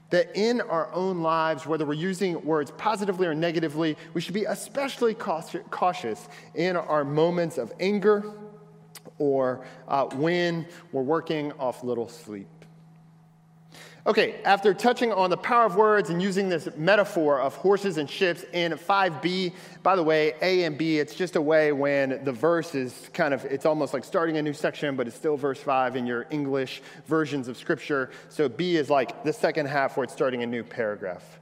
that 0.09 0.35
in 0.35 0.61
our 0.61 0.91
own 0.93 1.21
lives, 1.21 1.65
whether 1.65 1.85
we're 1.85 1.93
using 1.93 2.43
words 2.45 2.71
positively 2.77 3.27
or 3.27 3.35
negatively, 3.35 3.97
we 4.13 4.21
should 4.21 4.33
be 4.33 4.45
especially 4.45 5.13
cautious 5.13 6.29
in 6.55 6.75
our 6.77 7.03
moments 7.03 7.57
of 7.57 7.73
anger 7.79 8.33
or 9.19 9.65
uh, 9.87 10.05
when 10.15 10.65
we're 10.91 11.01
working 11.01 11.51
off 11.53 11.83
little 11.83 12.07
sleep. 12.07 12.47
Okay, 14.07 14.35
after 14.45 14.73
touching 14.73 15.11
on 15.11 15.29
the 15.29 15.35
power 15.35 15.65
of 15.65 15.75
words 15.75 16.09
and 16.09 16.21
using 16.21 16.47
this 16.47 16.69
metaphor 16.77 17.41
of 17.41 17.55
horses 17.55 17.97
and 17.97 18.09
ships 18.09 18.45
in 18.53 18.71
5b, 18.71 19.51
by 19.83 19.97
the 19.97 20.03
way, 20.03 20.33
A 20.41 20.63
and 20.63 20.77
B, 20.77 20.97
it's 20.97 21.13
just 21.13 21.35
a 21.35 21.41
way 21.41 21.73
when 21.73 22.23
the 22.23 22.31
verse 22.31 22.73
is 22.73 23.09
kind 23.11 23.33
of, 23.33 23.43
it's 23.43 23.65
almost 23.65 23.93
like 23.93 24.05
starting 24.05 24.37
a 24.37 24.41
new 24.41 24.53
section, 24.53 24.95
but 24.95 25.07
it's 25.07 25.15
still 25.17 25.35
verse 25.35 25.59
5 25.59 25.97
in 25.97 26.07
your 26.07 26.25
English 26.29 26.81
versions 27.05 27.49
of 27.49 27.57
Scripture. 27.57 28.09
So 28.29 28.47
B 28.47 28.77
is 28.77 28.89
like 28.89 29.25
the 29.25 29.33
second 29.33 29.65
half 29.65 29.97
where 29.97 30.05
it's 30.05 30.13
starting 30.13 30.41
a 30.41 30.47
new 30.47 30.63
paragraph. 30.63 31.41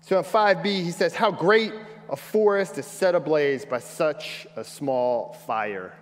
So 0.00 0.18
in 0.18 0.24
5b, 0.24 0.64
he 0.64 0.90
says, 0.90 1.14
How 1.14 1.30
great 1.30 1.72
a 2.08 2.16
forest 2.16 2.78
is 2.78 2.86
set 2.86 3.14
ablaze 3.14 3.64
by 3.64 3.78
such 3.78 4.44
a 4.56 4.64
small 4.64 5.34
fire. 5.46 5.94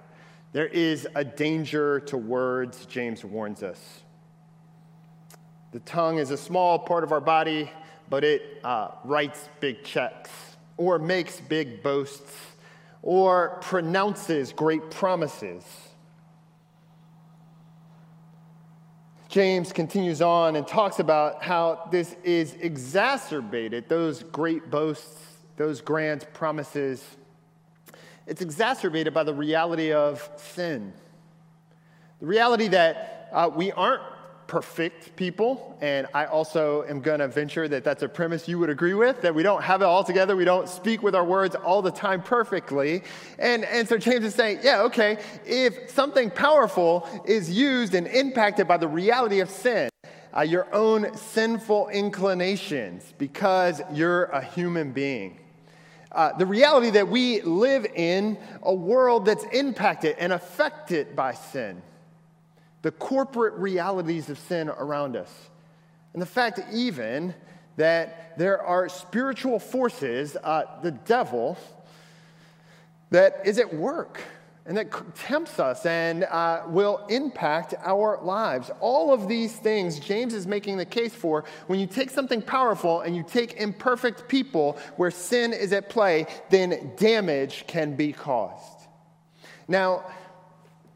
There 0.53 0.67
is 0.67 1.07
a 1.15 1.25
danger 1.27 2.01
to 2.01 2.17
words, 2.17 2.87
James 2.87 3.23
warns 3.23 3.63
us. 3.63 4.04
The 5.75 5.81
tongue 5.81 6.19
is 6.19 6.31
a 6.31 6.37
small 6.37 6.79
part 6.79 7.03
of 7.03 7.11
our 7.11 7.21
body, 7.21 7.69
but 8.09 8.23
it 8.23 8.61
uh, 8.63 8.93
writes 9.03 9.49
big 9.59 9.83
checks, 9.83 10.31
or 10.77 11.01
makes 11.01 11.41
big 11.41 11.83
boasts, 11.83 12.33
or 13.03 13.59
pronounces 13.61 14.53
great 14.53 14.89
promises. 14.93 15.65
James 19.29 19.73
continues 19.73 20.23
on 20.23 20.55
and 20.55 20.65
talks 20.65 21.01
about 21.01 21.43
how 21.43 21.89
this 21.91 22.15
is 22.23 22.55
exacerbated, 22.61 23.89
those 23.89 24.23
great 24.23 24.71
boasts, 24.71 25.39
those 25.57 25.81
grand 25.81 26.25
promises. 26.33 27.05
It's 28.29 28.43
exacerbated 28.43 29.13
by 29.13 29.25
the 29.25 29.35
reality 29.35 29.93
of 29.93 30.31
sin 30.37 30.93
The 32.21 32.27
reality 32.27 32.69
that 32.69 33.29
uh, 33.33 33.51
we 33.53 33.73
aren't 33.73 34.14
perfect 34.47 35.17
people, 35.17 35.77
and 35.81 36.07
I 36.15 36.27
also 36.27 36.85
am 36.85 37.01
going 37.01 37.21
to 37.21 37.29
venture 37.29 37.69
that 37.69 37.85
that's 37.85 38.03
a 38.03 38.09
premise 38.09 38.47
you 38.49 38.59
would 38.59 38.71
agree 38.71 38.95
with, 38.95 39.23
that 39.23 39.35
we 39.35 39.43
don't 39.43 39.63
have 39.63 39.83
it 39.83 39.85
all 39.85 40.05
together, 40.05 40.37
we 40.37 40.45
don't 40.45 40.69
speak 40.69 41.03
with 41.03 41.15
our 41.15 41.25
words 41.25 41.55
all 41.55 41.83
the 41.83 41.91
time 41.91 42.23
perfectly. 42.23 43.03
And, 43.39 43.65
and 43.65 43.89
so 43.89 43.99
James 43.99 44.25
is 44.25 44.35
saying, 44.35 44.61
yeah, 44.63 44.83
okay, 44.83 45.19
if 45.47 45.91
something 45.91 46.31
powerful 46.31 47.09
is 47.25 47.51
used 47.51 47.95
and 47.95 48.07
impacted 48.07 48.69
by 48.69 48.77
the 48.77 48.89
reality 48.89 49.41
of 49.41 49.51
sin, 49.51 49.89
uh, 50.37 50.43
your 50.43 50.73
own 50.75 51.17
sinful 51.17 51.89
inclinations, 51.89 53.15
because 53.19 53.81
you're 53.93 54.25
a 54.25 54.43
human 54.43 54.93
being. 54.93 55.39
Uh, 56.11 56.37
the 56.37 56.47
reality 56.47 56.91
that 56.91 57.09
we 57.09 57.41
live 57.43 57.87
in 57.95 58.39
a 58.63 58.73
world 58.73 59.27
that's 59.27 59.45
impacted 59.53 60.17
and 60.19 60.33
affected 60.33 61.17
by 61.17 61.35
sin 61.35 61.83
the 62.85 62.91
corporate 62.91 63.55
realities 63.55 64.29
of 64.29 64.39
sin 64.39 64.69
around 64.69 65.17
us. 65.17 65.31
And 66.13 66.21
the 66.21 66.27
fact, 66.27 66.61
even, 66.71 67.35
that 67.79 68.37
there 68.37 68.61
are 68.63 68.91
spiritual 68.91 69.59
forces, 69.59 70.37
uh, 70.45 70.65
the 70.83 70.91
devil, 70.91 71.57
that 73.09 73.41
is 73.47 73.59
at 73.59 73.73
work 73.73 74.21
and 74.67 74.77
that 74.77 74.93
tempts 75.17 75.59
us 75.59 75.87
and 75.87 76.25
uh, 76.25 76.65
will 76.67 77.07
impact 77.09 77.73
our 77.87 78.19
lives. 78.23 78.71
All 78.81 79.15
of 79.15 79.29
these 79.29 79.57
things, 79.57 79.99
James 79.99 80.35
is 80.35 80.47
making 80.47 80.77
the 80.77 80.85
case 80.85 81.15
for 81.15 81.45
when 81.69 81.81
you 81.81 81.87
take 81.87 82.11
something 82.11 82.43
powerful 82.43 83.01
and 83.01 83.17
you 83.17 83.25
take 83.27 83.55
imperfect 83.55 84.29
people 84.29 84.77
where 84.97 85.11
sin 85.11 85.55
is 85.55 85.73
at 85.73 85.89
play, 85.89 86.27
then 86.51 86.93
damage 86.99 87.65
can 87.67 87.97
be 87.97 88.13
caused. 88.13 88.89
Now, 89.69 90.05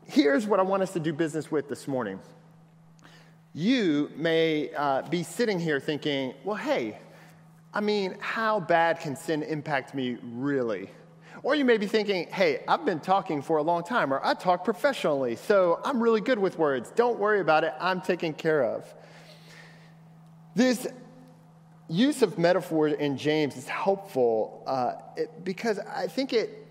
here's 0.09 0.47
what 0.47 0.59
I 0.59 0.62
want 0.62 0.83
us 0.83 0.93
to 0.95 1.00
do 1.00 1.12
business 1.12 1.50
with 1.50 1.69
this 1.69 1.87
morning. 1.87 2.19
You 3.55 4.11
may 4.17 4.71
uh, 4.75 5.03
be 5.03 5.23
sitting 5.23 5.61
here 5.61 5.79
thinking, 5.79 6.35
well, 6.45 6.57
hey, 6.57 6.99
I 7.75 7.81
mean, 7.81 8.17
how 8.19 8.59
bad 8.59 9.00
can 9.00 9.15
sin 9.15 9.43
impact 9.43 9.95
me 9.95 10.17
really? 10.23 10.91
Or 11.43 11.55
you 11.55 11.65
may 11.65 11.77
be 11.77 11.87
thinking, 11.87 12.27
hey, 12.29 12.65
I've 12.67 12.85
been 12.85 13.00
talking 13.00 13.43
for 13.43 13.59
a 13.59 13.62
long 13.62 13.85
time, 13.85 14.12
or 14.12 14.25
I 14.25 14.35
talk 14.35 14.65
professionally, 14.65 15.37
so 15.37 15.81
I'm 15.85 16.03
really 16.03 16.23
good 16.23 16.38
with 16.38 16.59
words. 16.59 16.91
Don't 16.97 17.19
worry 17.19 17.41
about 17.41 17.62
it, 17.62 17.75
I'm 17.79 18.00
taken 18.00 18.33
care 18.33 18.65
of. 18.65 18.93
This 20.57 20.87
use 21.88 22.23
of 22.23 22.38
metaphor 22.38 22.88
in 22.88 23.17
James 23.19 23.57
is 23.57 23.69
helpful 23.69 24.65
uh, 24.67 24.95
it, 25.17 25.45
because 25.45 25.79
I 25.79 26.07
think 26.07 26.33
it 26.33 26.68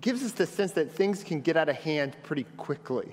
gives 0.00 0.22
us 0.22 0.32
the 0.32 0.46
sense 0.46 0.72
that 0.72 0.92
things 0.92 1.22
can 1.22 1.40
get 1.40 1.56
out 1.56 1.68
of 1.68 1.76
hand 1.76 2.16
pretty 2.22 2.44
quickly. 2.56 3.08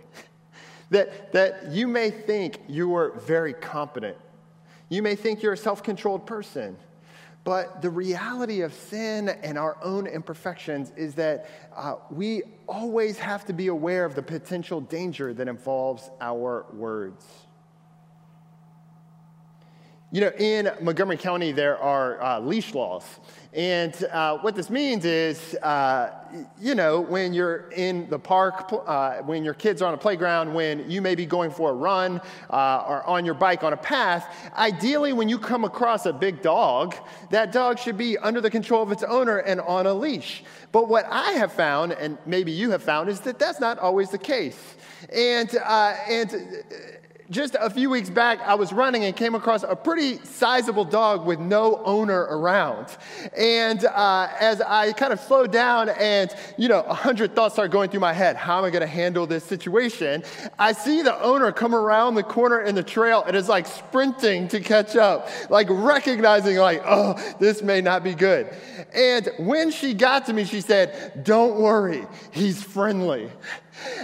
that, 0.90 1.32
that 1.34 1.72
you 1.72 1.88
may 1.88 2.12
think 2.12 2.60
you 2.68 2.96
are 2.96 3.12
very 3.20 3.54
competent. 3.54 4.18
You 4.90 5.02
may 5.02 5.16
think 5.16 5.42
you're 5.42 5.54
a 5.54 5.58
self 5.58 5.84
controlled 5.84 6.26
person. 6.26 6.78
But 7.46 7.84
the 7.84 7.92
reality 7.92 8.62
of 8.62 8.74
sin 8.74 9.30
and 9.30 9.56
our 9.56 9.78
own 9.84 10.08
imperfections 10.08 10.92
is 10.98 11.14
that 11.16 11.48
uh, 11.76 11.98
we 12.10 12.42
always 12.68 13.20
have 13.20 13.46
to 13.46 13.54
be 13.54 13.68
aware 13.68 14.04
of 14.04 14.16
the 14.16 14.24
potential 14.24 14.82
danger 14.82 15.32
that 15.32 15.48
involves 15.48 16.10
our 16.20 16.66
words. 16.74 17.24
You 20.12 20.22
know, 20.22 20.32
in 20.38 20.72
Montgomery 20.82 21.18
County, 21.18 21.52
there 21.52 21.78
are 21.80 22.22
uh, 22.22 22.40
leash 22.40 22.76
laws. 22.76 23.04
And 23.54 23.96
uh, 24.12 24.38
what 24.38 24.56
this 24.56 24.70
means 24.70 25.04
is, 25.04 25.56
uh, 25.56 26.12
you 26.60 26.76
know, 26.76 27.02
when 27.02 27.34
you're 27.34 27.70
in 27.72 28.08
the 28.10 28.20
park, 28.20 28.72
uh, 28.86 29.18
when 29.24 29.44
your 29.44 29.56
kids 29.56 29.82
are 29.82 29.88
on 29.88 29.94
a 29.94 29.98
playground, 29.98 30.54
when 30.54 30.90
you 30.92 31.02
may 31.02 31.16
be 31.16 31.26
going 31.26 31.50
for 31.50 31.72
a 31.72 31.74
run 31.74 32.22
uh, 32.52 32.86
or 32.88 33.04
on 33.06 33.26
your 33.26 33.34
bike 33.34 33.64
on 33.64 33.74
a 33.74 33.78
path, 33.78 34.52
ideally, 34.56 35.12
when 35.12 35.28
you 35.28 35.40
come 35.40 35.64
across 35.64 36.06
a 36.06 36.14
big 36.14 36.42
dog, 36.44 36.96
that 37.32 37.52
dog 37.52 37.80
should 37.80 37.98
be 37.98 38.18
under 38.20 38.42
the 38.42 38.52
control 38.52 38.84
of 38.84 38.92
its 38.92 39.04
owner 39.04 39.40
and 39.40 39.60
on 39.62 39.88
a 39.88 39.94
leash. 39.94 40.44
But 40.72 40.88
what 40.88 41.06
I 41.10 41.32
have 41.32 41.52
found, 41.52 41.94
and 41.94 42.18
maybe 42.26 42.52
you 42.52 42.72
have 42.72 42.84
found, 42.84 43.10
is 43.10 43.22
that 43.22 43.40
that's 43.40 43.60
not 43.60 43.80
always 43.80 44.12
the 44.12 44.18
case. 44.20 44.76
And, 45.14 45.50
uh, 45.64 45.96
and 46.10 46.64
just 47.32 47.56
a 47.60 47.70
few 47.70 47.90
weeks 47.90 48.10
back, 48.10 48.40
I 48.42 48.56
was 48.56 48.72
running 48.72 49.04
and 49.04 49.16
came 49.16 49.34
across 49.34 49.64
a 49.64 49.76
pretty 49.76 50.20
sizable 50.24 50.86
dog 50.86 51.26
with 51.26 51.40
no 51.40 51.82
owner 51.84 52.22
around. 52.22 52.96
And 53.36 53.84
uh, 53.86 54.28
as 54.40 54.62
I 54.62 54.92
kind 54.94 55.12
of 55.12 55.20
slowed 55.20 55.52
down 55.52 55.90
and, 55.90 56.34
you 56.58 56.68
know, 56.68 56.82
a 56.82 56.94
hundred 56.94 57.36
thoughts 57.36 57.56
start 57.56 57.72
going 57.72 57.90
through 57.90 58.02
my 58.02 58.14
head, 58.14 58.36
how 58.36 58.60
am 58.60 58.66
I 58.66 58.70
going 58.70 58.82
to 58.82 58.88
handle 58.88 59.26
this 59.26 59.44
situation? 59.44 60.24
I 60.60 60.74
see 60.74 61.02
the 61.02 61.20
owner 61.22 61.52
come 61.52 61.74
around 61.74 62.16
the 62.16 62.24
corner 62.24 62.62
in 62.62 62.76
the 62.76 62.84
trail 62.84 63.24
and 63.26 63.36
is 63.36 63.50
like 63.50 63.66
sprinting 63.66 64.48
to 64.50 64.60
catch 64.60 64.96
up, 64.96 65.30
like 65.50 65.68
recognizing, 65.70 66.58
like, 66.58 66.84
oh, 66.86 67.20
this 67.40 67.64
may 67.64 67.82
not 67.82 68.04
be 68.04 68.14
good. 68.14 68.54
And 68.94 69.30
when 69.40 69.72
she 69.72 69.94
got 69.94 70.28
to 70.28 70.34
me, 70.34 70.46
she 70.46 70.62
said, 70.62 71.24
don't 71.24 71.60
worry, 71.60 72.06
he's 72.32 72.62
friendly. 72.62 73.32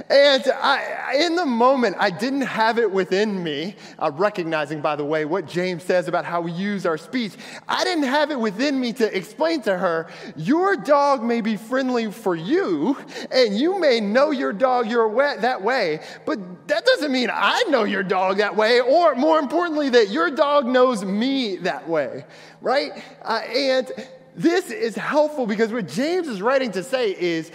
And 0.10 0.44
I, 0.48 1.16
in 1.20 1.36
the 1.36 1.46
moment, 1.46 1.96
I 2.00 2.10
didn't 2.10 2.42
have 2.42 2.78
it 2.78 2.92
within 2.92 3.44
me, 3.44 3.76
uh, 4.00 4.12
recognizing, 4.14 4.82
by 4.82 4.96
the 4.96 5.06
way, 5.06 5.26
what 5.26 5.48
James 5.48 5.84
says 5.84 6.08
about 6.08 6.26
how 6.26 6.42
we 6.42 6.52
use 6.52 6.86
our 6.86 6.98
speech. 6.98 7.34
I 7.68 7.84
didn't 7.84 8.04
have 8.04 8.32
it 8.32 8.40
within 8.40 8.80
me 8.80 8.94
to 8.94 9.16
explain 9.16 9.62
to 9.64 9.78
her, 9.78 10.08
your 10.36 10.76
dog 10.76 11.24
may 11.24 11.42
be 11.42 11.58
friendly 11.58 12.12
for 12.12 12.36
you, 12.36 12.98
and 13.32 13.58
you 13.58 13.80
may 13.80 14.00
know 14.00 14.32
your 14.32 14.54
dog 14.54 14.90
your 14.90 15.08
way, 15.08 15.36
that 15.40 15.62
way, 15.62 16.02
but 16.26 16.68
that 16.68 16.86
doesn't 16.86 17.12
mean 17.12 17.30
I 17.32 17.64
know 17.70 17.84
your 17.84 18.04
dog 18.04 18.38
that 18.38 18.56
way, 18.56 18.82
or 18.82 19.16
more 19.16 19.40
importantly, 19.40 19.90
that 19.90 20.10
your 20.10 20.30
dog 20.32 20.66
knows 20.66 21.04
me 21.06 21.58
that 21.58 21.88
way, 21.88 22.26
right? 22.62 22.92
Uh, 23.22 23.42
and 23.56 23.92
this 24.36 24.72
is 24.72 24.96
helpful 24.96 25.46
because 25.46 25.74
what 25.74 25.88
James 25.88 26.28
is 26.28 26.42
writing 26.42 26.72
to 26.72 26.84
say 26.84 27.16
is 27.18 27.52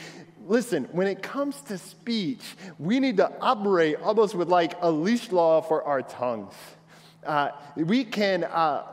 listen, 0.46 0.88
when 0.92 1.06
it 1.06 1.22
comes 1.22 1.60
to 1.62 1.78
speech, 1.78 2.42
we 2.78 3.00
need 3.00 3.16
to 3.16 3.30
operate 3.40 3.96
almost 4.02 4.34
with 4.34 4.48
like 4.48 4.74
a 4.80 4.90
leash 4.90 5.32
law 5.32 5.60
for 5.60 5.82
our 5.84 6.02
tongues. 6.02 6.54
Uh, 7.24 7.50
we 7.76 8.04
can 8.04 8.44
uh, 8.44 8.84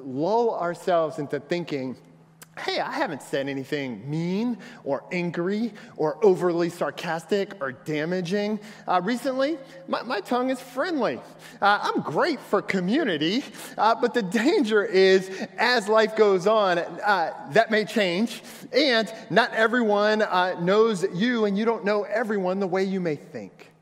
lull 0.00 0.54
ourselves 0.54 1.18
into 1.18 1.40
thinking, 1.40 1.96
hey, 2.58 2.80
I 2.80 2.92
haven't 2.92 3.22
said 3.22 3.48
anything 3.48 4.08
mean 4.08 4.58
or 4.84 5.04
angry 5.10 5.72
or 5.96 6.24
overly 6.24 6.68
sarcastic 6.68 7.60
or 7.60 7.72
damaging 7.72 8.60
uh, 8.86 9.00
recently. 9.02 9.58
My, 9.88 10.02
my, 10.02 10.20
tongue 10.20 10.50
is 10.50 10.60
friendly. 10.60 11.20
Uh, 11.60 11.78
I'm 11.82 12.00
great 12.02 12.40
for 12.40 12.62
community, 12.62 13.44
uh, 13.76 13.94
but 13.94 14.14
the 14.14 14.22
danger 14.22 14.84
is 14.84 15.28
as 15.58 15.88
life 15.88 16.16
goes 16.16 16.46
on, 16.46 16.78
uh, 16.78 17.32
that 17.52 17.70
may 17.70 17.84
change. 17.84 18.42
And 18.72 19.12
not 19.30 19.52
everyone 19.52 20.22
uh, 20.22 20.58
knows 20.60 21.04
you, 21.12 21.44
and 21.44 21.58
you 21.58 21.64
don't 21.64 21.84
know 21.84 22.04
everyone 22.04 22.60
the 22.60 22.66
way 22.66 22.84
you 22.84 23.00
may 23.00 23.16
think. 23.16 23.73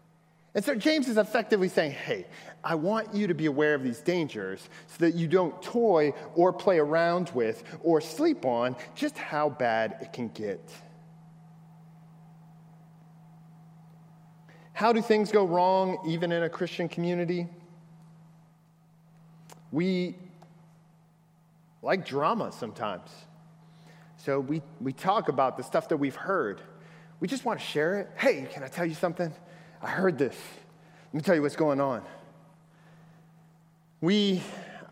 And 0.55 0.65
so 0.65 0.75
James 0.75 1.09
is 1.09 1.17
effectively 1.17 1.69
saying, 1.69 1.93
hey, 1.93 2.27
I 2.63 2.75
want 2.75 3.15
you 3.15 3.27
to 3.27 3.35
be 3.35 3.47
aware 3.47 3.75
of 3.75 3.83
these 3.83 4.01
dangers 4.01 4.69
so 4.87 5.05
that 5.07 5.15
you 5.15 5.27
don't 5.27 5.61
toy 5.63 6.13
or 6.35 6.53
play 6.53 6.79
around 6.79 7.31
with 7.31 7.65
or 7.83 8.01
sleep 8.01 8.45
on 8.45 8.77
just 8.95 9.17
how 9.17 9.49
bad 9.49 9.97
it 10.03 10.13
can 10.13 10.29
get. 10.29 10.61
How 14.75 14.93
do 14.93 15.01
things 15.01 15.33
go 15.33 15.45
wrong 15.45 15.99
even 16.07 16.33
in 16.33 16.43
a 16.43 16.49
Christian 16.49 16.89
community? 16.89 17.49
We 19.71 20.17
like 21.83 22.07
drama 22.07 22.53
sometimes. 22.53 23.11
So 24.19 24.39
we, 24.39 24.63
we 24.81 24.93
talk 24.93 25.29
about 25.29 25.57
the 25.57 25.63
stuff 25.63 25.89
that 25.89 25.97
we've 25.97 26.15
heard. 26.15 26.61
We 27.21 27.29
just 27.29 27.45
want 27.45 27.59
to 27.59 27.65
share 27.65 28.01
it. 28.01 28.11
Hey, 28.17 28.47
can 28.53 28.63
I 28.63 28.69
tell 28.69 28.87
you 28.87 28.95
something? 28.95 29.33
I 29.83 29.89
heard 29.89 30.17
this. 30.17 30.37
Let 31.13 31.15
me 31.15 31.21
tell 31.21 31.35
you 31.35 31.43
what's 31.43 31.57
going 31.57 31.81
on 31.81 32.03
we 34.03 34.43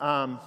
um, 0.00 0.40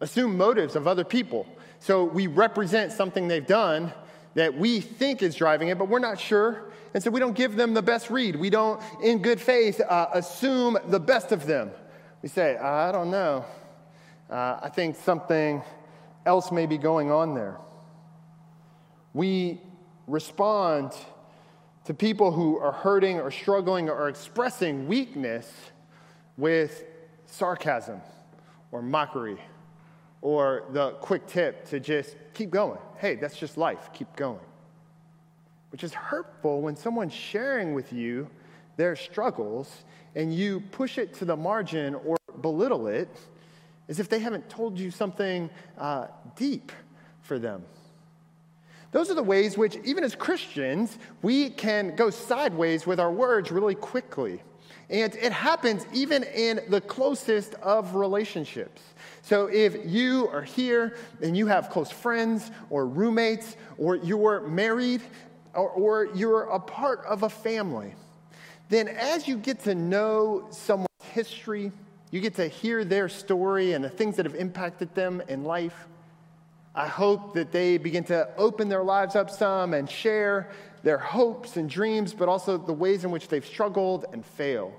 assume 0.00 0.36
motives 0.36 0.76
of 0.76 0.86
other 0.86 1.04
people. 1.04 1.46
So 1.80 2.04
we 2.04 2.28
represent 2.28 2.92
something 2.92 3.26
they've 3.26 3.44
done 3.44 3.92
that 4.34 4.56
we 4.56 4.80
think 4.80 5.22
is 5.22 5.34
driving 5.34 5.68
it, 5.68 5.78
but 5.78 5.88
we're 5.88 5.98
not 5.98 6.20
sure. 6.20 6.70
And 6.94 7.02
so 7.02 7.10
we 7.10 7.18
don't 7.18 7.34
give 7.34 7.56
them 7.56 7.74
the 7.74 7.82
best 7.82 8.10
read. 8.10 8.36
We 8.36 8.50
don't, 8.50 8.80
in 9.02 9.22
good 9.22 9.40
faith, 9.40 9.80
uh, 9.80 10.08
assume 10.12 10.78
the 10.88 11.00
best 11.00 11.32
of 11.32 11.46
them. 11.46 11.70
We 12.22 12.28
say, 12.28 12.56
I 12.56 12.92
don't 12.92 13.10
know. 13.10 13.44
Uh, 14.30 14.60
I 14.62 14.68
think 14.68 14.96
something 14.96 15.62
else 16.26 16.52
may 16.52 16.66
be 16.66 16.78
going 16.78 17.10
on 17.10 17.34
there. 17.34 17.56
We 19.14 19.60
respond 20.06 20.92
to 21.84 21.94
people 21.94 22.30
who 22.32 22.58
are 22.58 22.72
hurting 22.72 23.20
or 23.20 23.30
struggling 23.30 23.90
or 23.90 24.08
expressing 24.08 24.86
weakness 24.86 25.50
with 26.36 26.84
sarcasm 27.26 28.00
or 28.70 28.82
mockery 28.82 29.38
or 30.20 30.64
the 30.70 30.92
quick 31.00 31.26
tip 31.26 31.68
to 31.68 31.80
just 31.80 32.16
keep 32.34 32.50
going. 32.50 32.78
Hey, 32.98 33.16
that's 33.16 33.36
just 33.36 33.56
life, 33.56 33.90
keep 33.92 34.14
going. 34.14 34.38
Which 35.70 35.82
is 35.82 35.92
hurtful 35.92 36.62
when 36.62 36.76
someone's 36.76 37.14
sharing 37.14 37.74
with 37.74 37.92
you 37.92 38.28
their 38.76 38.94
struggles 38.94 39.84
and 40.14 40.34
you 40.34 40.60
push 40.60 40.98
it 40.98 41.14
to 41.14 41.24
the 41.24 41.36
margin 41.36 41.94
or 41.94 42.16
belittle 42.40 42.86
it 42.86 43.10
as 43.88 43.98
if 43.98 44.08
they 44.08 44.20
haven't 44.20 44.48
told 44.48 44.78
you 44.78 44.90
something 44.90 45.50
uh, 45.76 46.06
deep 46.36 46.70
for 47.20 47.38
them. 47.38 47.64
Those 48.92 49.10
are 49.10 49.14
the 49.14 49.22
ways 49.22 49.58
which, 49.58 49.76
even 49.84 50.04
as 50.04 50.14
Christians, 50.14 50.98
we 51.22 51.50
can 51.50 51.96
go 51.96 52.10
sideways 52.10 52.86
with 52.86 53.00
our 53.00 53.10
words 53.10 53.50
really 53.50 53.74
quickly. 53.74 54.42
And 54.90 55.14
it 55.14 55.32
happens 55.32 55.86
even 55.94 56.22
in 56.22 56.60
the 56.68 56.82
closest 56.82 57.54
of 57.54 57.94
relationships. 57.94 58.82
So 59.22 59.46
if 59.46 59.86
you 59.86 60.28
are 60.28 60.42
here 60.42 60.96
and 61.22 61.34
you 61.34 61.46
have 61.46 61.70
close 61.70 61.90
friends 61.90 62.50
or 62.68 62.86
roommates, 62.86 63.56
or 63.78 63.96
you're 63.96 64.42
married, 64.42 65.00
or, 65.54 65.70
or 65.70 66.04
you're 66.14 66.42
a 66.42 66.60
part 66.60 67.02
of 67.06 67.22
a 67.22 67.30
family, 67.30 67.94
then 68.68 68.88
as 68.88 69.26
you 69.26 69.38
get 69.38 69.60
to 69.60 69.74
know 69.74 70.48
someone's 70.50 70.88
history, 71.12 71.72
you 72.10 72.20
get 72.20 72.34
to 72.34 72.46
hear 72.46 72.84
their 72.84 73.08
story 73.08 73.72
and 73.72 73.82
the 73.82 73.88
things 73.88 74.16
that 74.16 74.26
have 74.26 74.34
impacted 74.34 74.94
them 74.94 75.22
in 75.28 75.44
life. 75.44 75.86
I 76.74 76.88
hope 76.88 77.34
that 77.34 77.52
they 77.52 77.76
begin 77.76 78.04
to 78.04 78.28
open 78.36 78.68
their 78.68 78.82
lives 78.82 79.14
up 79.14 79.30
some 79.30 79.74
and 79.74 79.88
share 79.88 80.50
their 80.82 80.98
hopes 80.98 81.56
and 81.56 81.68
dreams, 81.68 82.14
but 82.14 82.28
also 82.28 82.56
the 82.56 82.72
ways 82.72 83.04
in 83.04 83.10
which 83.10 83.28
they've 83.28 83.44
struggled 83.44 84.06
and 84.12 84.24
failed. 84.24 84.72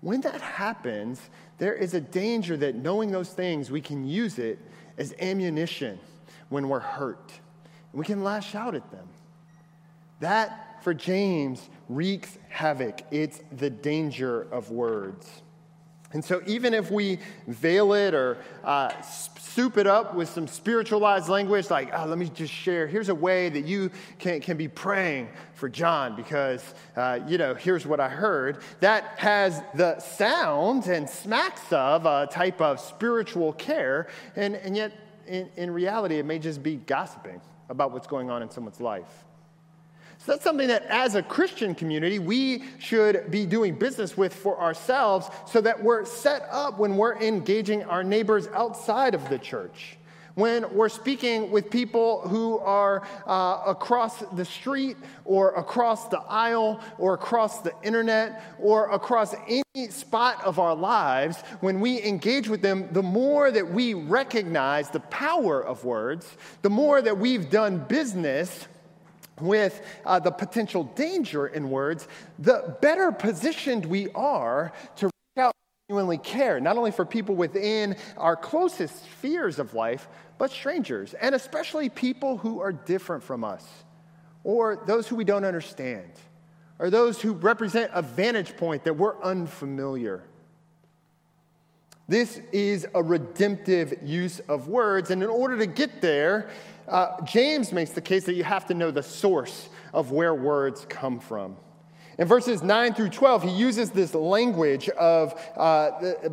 When 0.00 0.20
that 0.20 0.40
happens, 0.40 1.20
there 1.58 1.74
is 1.74 1.94
a 1.94 2.00
danger 2.00 2.56
that 2.58 2.74
knowing 2.74 3.10
those 3.10 3.30
things, 3.30 3.70
we 3.70 3.80
can 3.80 4.06
use 4.06 4.38
it 4.38 4.58
as 4.98 5.14
ammunition 5.18 5.98
when 6.50 6.68
we're 6.68 6.80
hurt. 6.80 7.32
We 7.92 8.04
can 8.04 8.22
lash 8.22 8.54
out 8.54 8.74
at 8.74 8.90
them. 8.90 9.08
That, 10.20 10.82
for 10.82 10.92
James, 10.92 11.68
wreaks 11.88 12.38
havoc. 12.48 13.00
It's 13.10 13.40
the 13.50 13.70
danger 13.70 14.42
of 14.52 14.70
words. 14.70 15.42
And 16.14 16.24
so, 16.24 16.40
even 16.46 16.74
if 16.74 16.90
we 16.90 17.18
veil 17.48 17.92
it 17.92 18.14
or 18.14 18.38
uh, 18.62 19.02
soup 19.02 19.76
it 19.78 19.86
up 19.86 20.14
with 20.14 20.28
some 20.28 20.46
spiritualized 20.46 21.28
language, 21.28 21.70
like, 21.70 21.90
oh, 21.92 22.06
let 22.06 22.18
me 22.18 22.28
just 22.32 22.52
share, 22.52 22.86
here's 22.86 23.08
a 23.08 23.14
way 23.14 23.48
that 23.48 23.64
you 23.64 23.90
can, 24.18 24.40
can 24.40 24.56
be 24.56 24.68
praying 24.68 25.28
for 25.54 25.68
John 25.68 26.16
because, 26.16 26.74
uh, 26.96 27.20
you 27.26 27.36
know, 27.36 27.54
here's 27.54 27.84
what 27.84 28.00
I 28.00 28.08
heard, 28.08 28.58
that 28.80 29.18
has 29.18 29.60
the 29.74 29.98
sound 29.98 30.86
and 30.86 31.08
smacks 31.08 31.72
of 31.72 32.06
a 32.06 32.28
type 32.30 32.60
of 32.60 32.80
spiritual 32.80 33.52
care. 33.52 34.08
And, 34.36 34.54
and 34.54 34.76
yet, 34.76 34.92
in, 35.26 35.50
in 35.56 35.70
reality, 35.70 36.18
it 36.18 36.26
may 36.26 36.38
just 36.38 36.62
be 36.62 36.76
gossiping 36.76 37.40
about 37.68 37.92
what's 37.92 38.06
going 38.06 38.30
on 38.30 38.42
in 38.42 38.50
someone's 38.50 38.80
life. 38.80 39.23
So 40.24 40.32
that's 40.32 40.44
something 40.44 40.68
that 40.68 40.86
as 40.86 41.16
a 41.16 41.22
Christian 41.22 41.74
community, 41.74 42.18
we 42.18 42.64
should 42.78 43.30
be 43.30 43.44
doing 43.44 43.74
business 43.74 44.16
with 44.16 44.32
for 44.32 44.58
ourselves 44.58 45.28
so 45.46 45.60
that 45.60 45.84
we're 45.84 46.06
set 46.06 46.48
up 46.50 46.78
when 46.78 46.96
we're 46.96 47.16
engaging 47.16 47.84
our 47.84 48.02
neighbors 48.02 48.48
outside 48.54 49.14
of 49.14 49.28
the 49.28 49.38
church. 49.38 49.98
When 50.34 50.74
we're 50.74 50.88
speaking 50.88 51.50
with 51.50 51.70
people 51.70 52.26
who 52.26 52.58
are 52.60 53.06
uh, 53.26 53.64
across 53.66 54.20
the 54.32 54.46
street 54.46 54.96
or 55.26 55.54
across 55.56 56.08
the 56.08 56.20
aisle 56.20 56.80
or 56.96 57.12
across 57.12 57.60
the 57.60 57.74
internet 57.82 58.56
or 58.58 58.90
across 58.92 59.34
any 59.46 59.90
spot 59.90 60.42
of 60.42 60.58
our 60.58 60.74
lives, 60.74 61.42
when 61.60 61.80
we 61.80 62.02
engage 62.02 62.48
with 62.48 62.62
them, 62.62 62.88
the 62.92 63.02
more 63.02 63.50
that 63.50 63.70
we 63.70 63.92
recognize 63.92 64.88
the 64.88 65.00
power 65.00 65.62
of 65.62 65.84
words, 65.84 66.34
the 66.62 66.70
more 66.70 67.02
that 67.02 67.18
we've 67.18 67.50
done 67.50 67.84
business 67.86 68.68
with 69.40 69.84
uh, 70.04 70.18
the 70.18 70.30
potential 70.30 70.84
danger 70.84 71.46
in 71.46 71.70
words, 71.70 72.08
the 72.38 72.76
better 72.80 73.12
positioned 73.12 73.84
we 73.86 74.08
are 74.10 74.72
to 74.96 75.06
reach 75.06 75.12
out 75.38 75.54
genuinely 75.88 76.18
care, 76.18 76.60
not 76.60 76.76
only 76.76 76.90
for 76.90 77.04
people 77.04 77.34
within 77.34 77.96
our 78.16 78.36
closest 78.36 79.04
spheres 79.04 79.58
of 79.58 79.74
life, 79.74 80.08
but 80.38 80.50
strangers, 80.50 81.14
and 81.14 81.34
especially 81.34 81.88
people 81.88 82.36
who 82.38 82.60
are 82.60 82.72
different 82.72 83.22
from 83.22 83.44
us, 83.44 83.66
or 84.42 84.82
those 84.86 85.08
who 85.08 85.16
we 85.16 85.24
don't 85.24 85.44
understand, 85.44 86.10
or 86.78 86.90
those 86.90 87.20
who 87.20 87.32
represent 87.32 87.90
a 87.94 88.02
vantage 88.02 88.56
point 88.56 88.84
that 88.84 88.94
we're 88.94 89.20
unfamiliar. 89.22 90.24
This 92.06 92.40
is 92.52 92.86
a 92.94 93.02
redemptive 93.02 93.94
use 94.02 94.40
of 94.40 94.68
words, 94.68 95.10
and 95.10 95.22
in 95.22 95.28
order 95.28 95.56
to 95.58 95.66
get 95.66 96.02
there, 96.02 96.50
uh, 96.88 97.20
James 97.24 97.72
makes 97.72 97.90
the 97.90 98.00
case 98.00 98.24
that 98.24 98.34
you 98.34 98.44
have 98.44 98.66
to 98.66 98.74
know 98.74 98.90
the 98.90 99.02
source 99.02 99.68
of 99.92 100.10
where 100.10 100.34
words 100.34 100.86
come 100.88 101.20
from. 101.20 101.56
In 102.16 102.28
verses 102.28 102.62
9 102.62 102.94
through 102.94 103.08
12, 103.08 103.42
he 103.42 103.50
uses 103.50 103.90
this 103.90 104.14
language 104.14 104.88
of 104.90 105.34
uh, 105.56 105.90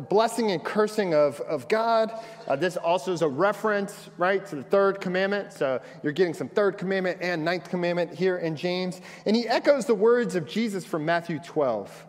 blessing 0.08 0.52
and 0.52 0.62
cursing 0.62 1.12
of, 1.12 1.40
of 1.40 1.66
God. 1.68 2.12
Uh, 2.46 2.54
this 2.54 2.76
also 2.76 3.12
is 3.12 3.22
a 3.22 3.28
reference, 3.28 4.10
right, 4.16 4.46
to 4.46 4.56
the 4.56 4.62
third 4.62 5.00
commandment. 5.00 5.52
So 5.52 5.80
you're 6.04 6.12
getting 6.12 6.34
some 6.34 6.48
third 6.48 6.78
commandment 6.78 7.18
and 7.20 7.44
ninth 7.44 7.68
commandment 7.68 8.14
here 8.14 8.38
in 8.38 8.54
James. 8.54 9.00
And 9.26 9.34
he 9.34 9.48
echoes 9.48 9.86
the 9.86 9.94
words 9.94 10.36
of 10.36 10.46
Jesus 10.46 10.84
from 10.84 11.04
Matthew 11.04 11.40
12. 11.40 12.06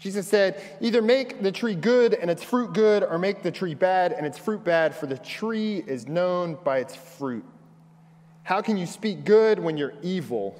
Jesus 0.00 0.26
said, 0.26 0.60
Either 0.80 1.02
make 1.02 1.42
the 1.42 1.52
tree 1.52 1.74
good 1.74 2.14
and 2.14 2.30
its 2.30 2.42
fruit 2.42 2.72
good, 2.72 3.04
or 3.04 3.18
make 3.18 3.42
the 3.42 3.50
tree 3.50 3.74
bad 3.74 4.12
and 4.12 4.26
its 4.26 4.38
fruit 4.38 4.64
bad, 4.64 4.94
for 4.94 5.06
the 5.06 5.18
tree 5.18 5.84
is 5.86 6.08
known 6.08 6.56
by 6.64 6.78
its 6.78 6.96
fruit. 6.96 7.44
How 8.42 8.62
can 8.62 8.78
you 8.78 8.86
speak 8.86 9.24
good 9.26 9.58
when 9.58 9.76
you're 9.76 9.92
evil? 10.02 10.58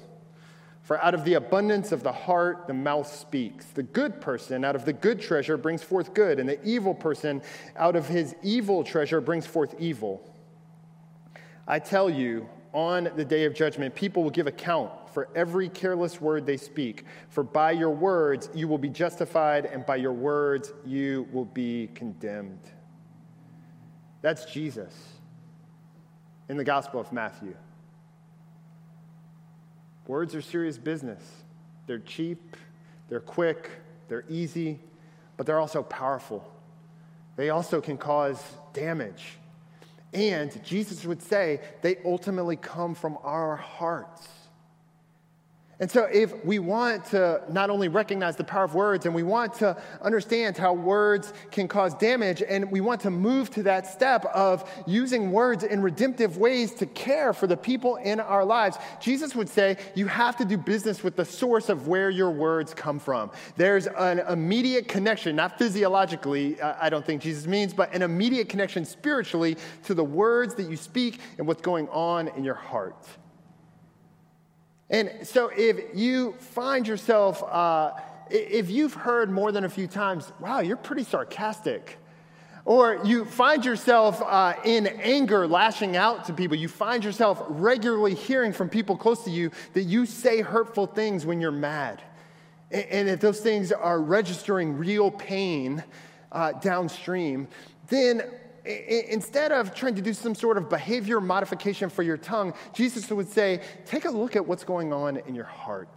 For 0.83 1.03
out 1.03 1.15
of 1.15 1.25
the 1.25 1.33
abundance 1.33 1.91
of 1.91 2.03
the 2.03 2.11
heart, 2.11 2.67
the 2.67 2.73
mouth 2.73 3.11
speaks. 3.11 3.65
The 3.65 3.83
good 3.83 4.21
person 4.21 4.63
out 4.63 4.75
of 4.75 4.85
the 4.85 4.93
good 4.93 5.19
treasure 5.19 5.57
brings 5.57 5.81
forth 5.81 6.13
good, 6.13 6.39
and 6.39 6.47
the 6.47 6.63
evil 6.63 6.93
person 6.93 7.41
out 7.75 7.95
of 7.95 8.07
his 8.07 8.35
evil 8.43 8.83
treasure 8.83 9.21
brings 9.21 9.47
forth 9.47 9.73
evil. 9.79 10.21
I 11.67 11.79
tell 11.79 12.09
you, 12.09 12.47
on 12.73 13.09
the 13.15 13.25
day 13.25 13.45
of 13.45 13.55
judgment, 13.55 13.95
people 13.95 14.23
will 14.23 14.29
give 14.29 14.47
account 14.47 14.91
for 15.13 15.29
every 15.35 15.69
careless 15.69 16.19
word 16.19 16.45
they 16.45 16.57
speak. 16.57 17.05
For 17.29 17.43
by 17.43 17.71
your 17.71 17.89
words 17.89 18.49
you 18.53 18.67
will 18.67 18.77
be 18.77 18.89
justified, 18.89 19.65
and 19.65 19.85
by 19.85 19.97
your 19.97 20.13
words 20.13 20.71
you 20.85 21.27
will 21.31 21.45
be 21.45 21.89
condemned. 21.93 22.59
That's 24.21 24.45
Jesus 24.45 24.93
in 26.49 26.57
the 26.57 26.63
Gospel 26.63 26.99
of 26.99 27.11
Matthew. 27.11 27.55
Words 30.07 30.35
are 30.35 30.41
serious 30.41 30.77
business. 30.77 31.23
They're 31.87 31.99
cheap, 31.99 32.57
they're 33.09 33.19
quick, 33.19 33.69
they're 34.07 34.25
easy, 34.29 34.79
but 35.37 35.45
they're 35.45 35.59
also 35.59 35.83
powerful. 35.83 36.49
They 37.35 37.49
also 37.49 37.81
can 37.81 37.97
cause 37.97 38.43
damage. 38.73 39.37
And 40.13 40.63
Jesus 40.63 41.05
would 41.05 41.21
say 41.21 41.61
they 41.81 41.97
ultimately 42.03 42.57
come 42.57 42.93
from 42.93 43.17
our 43.23 43.55
hearts. 43.55 44.27
And 45.81 45.89
so, 45.89 46.03
if 46.03 46.45
we 46.45 46.59
want 46.59 47.05
to 47.05 47.41
not 47.49 47.71
only 47.71 47.87
recognize 47.87 48.35
the 48.35 48.43
power 48.43 48.65
of 48.65 48.75
words 48.75 49.07
and 49.07 49.15
we 49.15 49.23
want 49.23 49.55
to 49.55 49.75
understand 50.03 50.55
how 50.55 50.73
words 50.73 51.33
can 51.49 51.67
cause 51.67 51.95
damage, 51.95 52.43
and 52.47 52.69
we 52.69 52.81
want 52.81 53.01
to 53.01 53.09
move 53.09 53.49
to 53.49 53.63
that 53.63 53.87
step 53.87 54.25
of 54.25 54.69
using 54.85 55.31
words 55.31 55.63
in 55.63 55.81
redemptive 55.81 56.37
ways 56.37 56.71
to 56.75 56.85
care 56.85 57.33
for 57.33 57.47
the 57.47 57.57
people 57.57 57.95
in 57.95 58.19
our 58.19 58.45
lives, 58.45 58.77
Jesus 59.01 59.35
would 59.35 59.49
say 59.49 59.75
you 59.95 60.05
have 60.05 60.37
to 60.37 60.45
do 60.45 60.55
business 60.55 61.03
with 61.03 61.15
the 61.15 61.25
source 61.25 61.67
of 61.67 61.87
where 61.87 62.11
your 62.11 62.29
words 62.29 62.75
come 62.75 62.99
from. 62.99 63.31
There's 63.57 63.87
an 63.87 64.19
immediate 64.19 64.87
connection, 64.87 65.35
not 65.35 65.57
physiologically, 65.57 66.61
uh, 66.61 66.75
I 66.79 66.91
don't 66.91 67.03
think 67.03 67.23
Jesus 67.23 67.47
means, 67.47 67.73
but 67.73 67.91
an 67.91 68.03
immediate 68.03 68.49
connection 68.49 68.85
spiritually 68.85 69.57
to 69.85 69.95
the 69.95 70.03
words 70.03 70.53
that 70.55 70.69
you 70.69 70.77
speak 70.77 71.19
and 71.39 71.47
what's 71.47 71.63
going 71.63 71.89
on 71.89 72.27
in 72.27 72.43
your 72.43 72.53
heart. 72.53 73.07
And 74.91 75.09
so 75.23 75.49
if 75.55 75.95
you 75.95 76.33
find 76.33 76.85
yourself, 76.85 77.41
uh, 77.43 77.93
if 78.29 78.69
you've 78.69 78.93
heard 78.93 79.31
more 79.31 79.53
than 79.53 79.63
a 79.63 79.69
few 79.69 79.87
times, 79.87 80.31
wow, 80.39 80.59
you're 80.59 80.75
pretty 80.75 81.05
sarcastic. 81.05 81.97
Or 82.65 82.99
you 83.05 83.23
find 83.25 83.65
yourself 83.65 84.21
uh, 84.21 84.53
in 84.65 84.85
anger 84.85 85.47
lashing 85.47 85.95
out 85.95 86.25
to 86.25 86.33
people. 86.33 86.57
You 86.57 86.67
find 86.67 87.03
yourself 87.03 87.41
regularly 87.47 88.13
hearing 88.13 88.51
from 88.51 88.69
people 88.69 88.97
close 88.97 89.23
to 89.23 89.31
you 89.31 89.49
that 89.73 89.83
you 89.83 90.05
say 90.05 90.41
hurtful 90.41 90.85
things 90.85 91.25
when 91.25 91.39
you're 91.39 91.51
mad. 91.51 92.03
And, 92.69 92.85
and 92.85 93.09
if 93.09 93.21
those 93.21 93.39
things 93.39 93.71
are 93.71 93.99
registering 93.99 94.77
real 94.77 95.09
pain 95.09 95.83
uh, 96.33 96.51
downstream, 96.51 97.47
then 97.87 98.23
instead 98.65 99.51
of 99.51 99.73
trying 99.73 99.95
to 99.95 100.01
do 100.01 100.13
some 100.13 100.35
sort 100.35 100.57
of 100.57 100.69
behavior 100.69 101.19
modification 101.19 101.89
for 101.89 102.03
your 102.03 102.17
tongue, 102.17 102.53
Jesus 102.73 103.09
would 103.09 103.29
say, 103.29 103.61
take 103.85 104.05
a 104.05 104.11
look 104.11 104.35
at 104.35 104.45
what's 104.45 104.63
going 104.63 104.93
on 104.93 105.17
in 105.17 105.35
your 105.35 105.45
heart. 105.45 105.89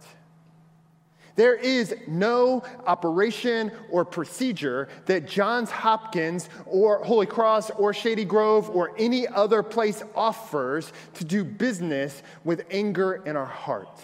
There 1.35 1.55
is 1.55 1.93
no 2.07 2.63
operation 2.87 3.71
or 3.91 4.05
procedure 4.05 4.87
that 5.05 5.27
Johns 5.27 5.69
Hopkins 5.69 6.49
or 6.65 7.03
Holy 7.03 7.25
Cross 7.25 7.71
or 7.71 7.93
Shady 7.93 8.23
Grove 8.23 8.69
or 8.69 8.93
any 8.97 9.27
other 9.27 9.61
place 9.61 10.01
offers 10.15 10.93
to 11.15 11.25
do 11.25 11.43
business 11.43 12.23
with 12.45 12.65
anger 12.71 13.21
in 13.25 13.35
our 13.35 13.45
heart. 13.45 13.99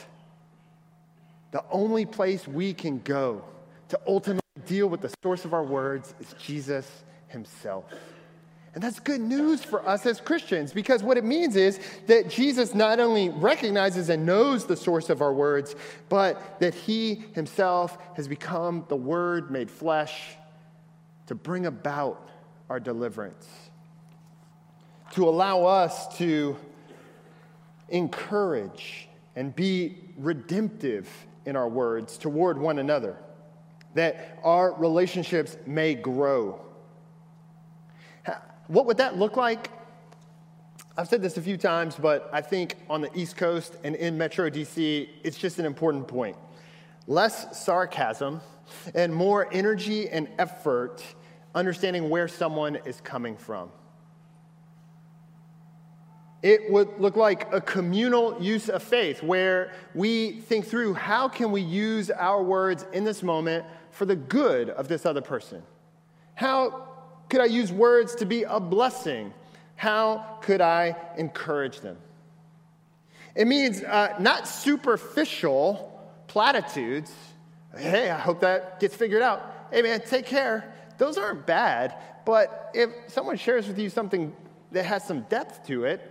the 1.51 1.63
only 1.69 2.05
place 2.05 2.47
we 2.47 2.73
can 2.73 2.99
go 2.99 3.43
to 3.89 3.99
ultimately 4.07 4.41
deal 4.65 4.87
with 4.87 5.01
the 5.01 5.13
source 5.21 5.43
of 5.43 5.53
our 5.53 5.63
words 5.63 6.15
is 6.19 6.33
Jesus 6.41 7.03
himself. 7.27 7.85
And 8.73 8.81
that's 8.81 9.01
good 9.01 9.19
news 9.19 9.63
for 9.63 9.85
us 9.87 10.05
as 10.05 10.21
Christians 10.21 10.71
because 10.71 11.03
what 11.03 11.17
it 11.17 11.25
means 11.25 11.57
is 11.57 11.79
that 12.07 12.29
Jesus 12.29 12.73
not 12.73 12.99
only 13.01 13.29
recognizes 13.29 14.09
and 14.09 14.25
knows 14.25 14.65
the 14.65 14.77
source 14.77 15.09
of 15.09 15.21
our 15.21 15.33
words, 15.33 15.75
but 16.07 16.59
that 16.61 16.73
he 16.73 17.25
himself 17.33 17.97
has 18.15 18.29
become 18.29 18.85
the 18.87 18.95
Word 18.95 19.51
made 19.51 19.69
flesh 19.69 20.37
to 21.27 21.35
bring 21.35 21.65
about 21.65 22.29
our 22.69 22.79
deliverance, 22.79 23.47
to 25.13 25.27
allow 25.27 25.65
us 25.65 26.17
to 26.17 26.55
encourage 27.89 29.09
and 29.35 29.53
be 29.53 29.97
redemptive 30.17 31.09
in 31.45 31.57
our 31.57 31.67
words 31.67 32.17
toward 32.17 32.57
one 32.57 32.79
another, 32.79 33.17
that 33.95 34.39
our 34.43 34.73
relationships 34.75 35.57
may 35.65 35.93
grow. 35.93 36.61
What 38.71 38.85
would 38.85 38.99
that 38.99 39.17
look 39.17 39.35
like? 39.35 39.69
I've 40.97 41.09
said 41.09 41.21
this 41.21 41.35
a 41.35 41.41
few 41.41 41.57
times, 41.57 41.97
but 41.97 42.29
I 42.31 42.39
think 42.39 42.77
on 42.89 43.01
the 43.01 43.09
East 43.13 43.35
Coast 43.35 43.75
and 43.83 43.97
in 43.97 44.17
Metro 44.17 44.49
DC, 44.49 45.09
it's 45.25 45.37
just 45.37 45.59
an 45.59 45.65
important 45.65 46.07
point. 46.07 46.37
Less 47.05 47.61
sarcasm 47.65 48.39
and 48.95 49.13
more 49.13 49.49
energy 49.51 50.07
and 50.07 50.29
effort 50.39 51.03
understanding 51.53 52.09
where 52.09 52.29
someone 52.29 52.77
is 52.85 53.01
coming 53.01 53.35
from. 53.35 53.71
It 56.41 56.71
would 56.71 56.97
look 56.97 57.17
like 57.17 57.53
a 57.53 57.59
communal 57.59 58.41
use 58.41 58.69
of 58.69 58.81
faith 58.81 59.21
where 59.21 59.73
we 59.93 60.39
think 60.39 60.65
through 60.65 60.93
how 60.93 61.27
can 61.27 61.51
we 61.51 61.59
use 61.59 62.09
our 62.09 62.41
words 62.41 62.85
in 62.93 63.03
this 63.03 63.21
moment 63.21 63.65
for 63.89 64.05
the 64.05 64.15
good 64.15 64.69
of 64.69 64.87
this 64.87 65.05
other 65.05 65.19
person? 65.19 65.61
How 66.35 66.90
could 67.31 67.39
I 67.39 67.45
use 67.45 67.71
words 67.71 68.13
to 68.15 68.25
be 68.25 68.43
a 68.43 68.59
blessing? 68.59 69.33
How 69.77 70.37
could 70.41 70.59
I 70.59 70.97
encourage 71.17 71.79
them? 71.79 71.97
It 73.35 73.47
means 73.47 73.81
uh, 73.81 74.17
not 74.19 74.49
superficial 74.49 75.97
platitudes. 76.27 77.09
Hey, 77.75 78.09
I 78.09 78.19
hope 78.19 78.41
that 78.41 78.81
gets 78.81 78.97
figured 78.97 79.21
out. 79.21 79.69
Hey, 79.71 79.81
man, 79.81 80.01
take 80.01 80.25
care. 80.25 80.73
Those 80.97 81.17
aren't 81.17 81.47
bad, 81.47 81.95
but 82.25 82.69
if 82.73 82.89
someone 83.07 83.37
shares 83.37 83.65
with 83.65 83.79
you 83.79 83.89
something 83.89 84.35
that 84.73 84.83
has 84.83 85.05
some 85.05 85.21
depth 85.21 85.65
to 85.67 85.85
it, 85.85 86.01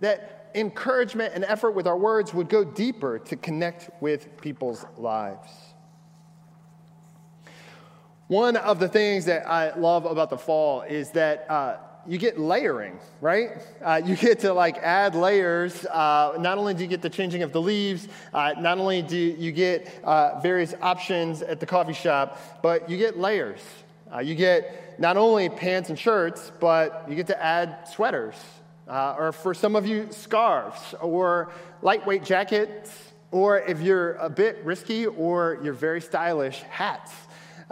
that 0.00 0.50
encouragement 0.54 1.34
and 1.34 1.44
effort 1.44 1.72
with 1.72 1.86
our 1.86 1.98
words 1.98 2.32
would 2.32 2.48
go 2.48 2.64
deeper 2.64 3.18
to 3.18 3.36
connect 3.36 3.90
with 4.00 4.40
people's 4.40 4.86
lives. 4.96 5.50
One 8.32 8.56
of 8.56 8.78
the 8.78 8.88
things 8.88 9.26
that 9.26 9.46
I 9.46 9.74
love 9.74 10.06
about 10.06 10.30
the 10.30 10.38
fall 10.38 10.80
is 10.80 11.10
that 11.10 11.44
uh, 11.50 11.76
you 12.06 12.16
get 12.16 12.40
layering, 12.40 12.98
right? 13.20 13.58
Uh, 13.84 14.00
you 14.02 14.16
get 14.16 14.38
to 14.38 14.54
like 14.54 14.78
add 14.78 15.14
layers. 15.14 15.84
Uh, 15.84 16.38
not 16.40 16.56
only 16.56 16.72
do 16.72 16.82
you 16.82 16.88
get 16.88 17.02
the 17.02 17.10
changing 17.10 17.42
of 17.42 17.52
the 17.52 17.60
leaves, 17.60 18.08
uh, 18.32 18.54
not 18.58 18.78
only 18.78 19.02
do 19.02 19.18
you 19.18 19.52
get 19.52 19.86
uh, 20.02 20.40
various 20.40 20.72
options 20.80 21.42
at 21.42 21.60
the 21.60 21.66
coffee 21.66 21.92
shop, 21.92 22.40
but 22.62 22.88
you 22.88 22.96
get 22.96 23.18
layers. 23.18 23.60
Uh, 24.10 24.20
you 24.20 24.34
get 24.34 24.98
not 24.98 25.18
only 25.18 25.50
pants 25.50 25.90
and 25.90 25.98
shirts, 25.98 26.52
but 26.58 27.04
you 27.10 27.14
get 27.14 27.26
to 27.26 27.38
add 27.38 27.86
sweaters 27.86 28.36
uh, 28.88 29.14
or 29.18 29.32
for 29.32 29.52
some 29.52 29.76
of 29.76 29.86
you, 29.86 30.08
scarves, 30.10 30.94
or 31.02 31.52
lightweight 31.82 32.24
jackets, 32.24 33.12
or 33.30 33.58
if 33.58 33.82
you're 33.82 34.14
a 34.14 34.30
bit 34.30 34.58
risky 34.64 35.04
or 35.04 35.58
you're 35.62 35.74
very 35.74 36.00
stylish, 36.00 36.62
hats. 36.70 37.12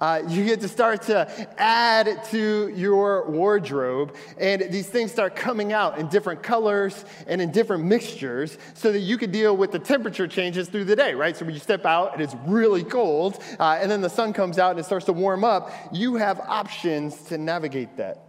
Uh, 0.01 0.23
you 0.29 0.47
get 0.47 0.61
to 0.61 0.69
start 0.69 1.03
to 1.03 1.29
add 1.61 2.25
to 2.25 2.73
your 2.75 3.29
wardrobe, 3.29 4.17
and 4.39 4.63
these 4.71 4.89
things 4.89 5.13
start 5.13 5.37
coming 5.37 5.75
out 5.75 5.99
in 5.99 6.09
different 6.09 6.43
colors 6.43 7.05
and 7.27 7.43
in 7.43 7.51
different 7.51 7.85
mixtures 7.85 8.57
so 8.73 8.91
that 8.91 9.01
you 9.01 9.19
can 9.19 9.31
deal 9.31 9.55
with 9.55 9.71
the 9.73 9.79
temperature 9.79 10.27
changes 10.27 10.69
through 10.69 10.85
the 10.85 10.97
day, 10.97 11.13
right? 11.13 11.37
So 11.37 11.45
when 11.45 11.53
you 11.53 11.61
step 11.61 11.85
out 11.85 12.15
and 12.15 12.23
it's 12.23 12.35
really 12.47 12.83
cold, 12.83 13.43
uh, 13.59 13.79
and 13.81 13.91
then 13.91 14.01
the 14.01 14.09
sun 14.09 14.33
comes 14.33 14.59
out 14.59 14.71
and 14.71 14.81
it 14.81 14.85
starts 14.85 15.05
to 15.07 15.13
warm 15.13 15.45
up, 15.45 15.71
you 15.93 16.15
have 16.15 16.41
options 16.41 17.21
to 17.25 17.37
navigate 17.37 17.99
that. 17.99 18.25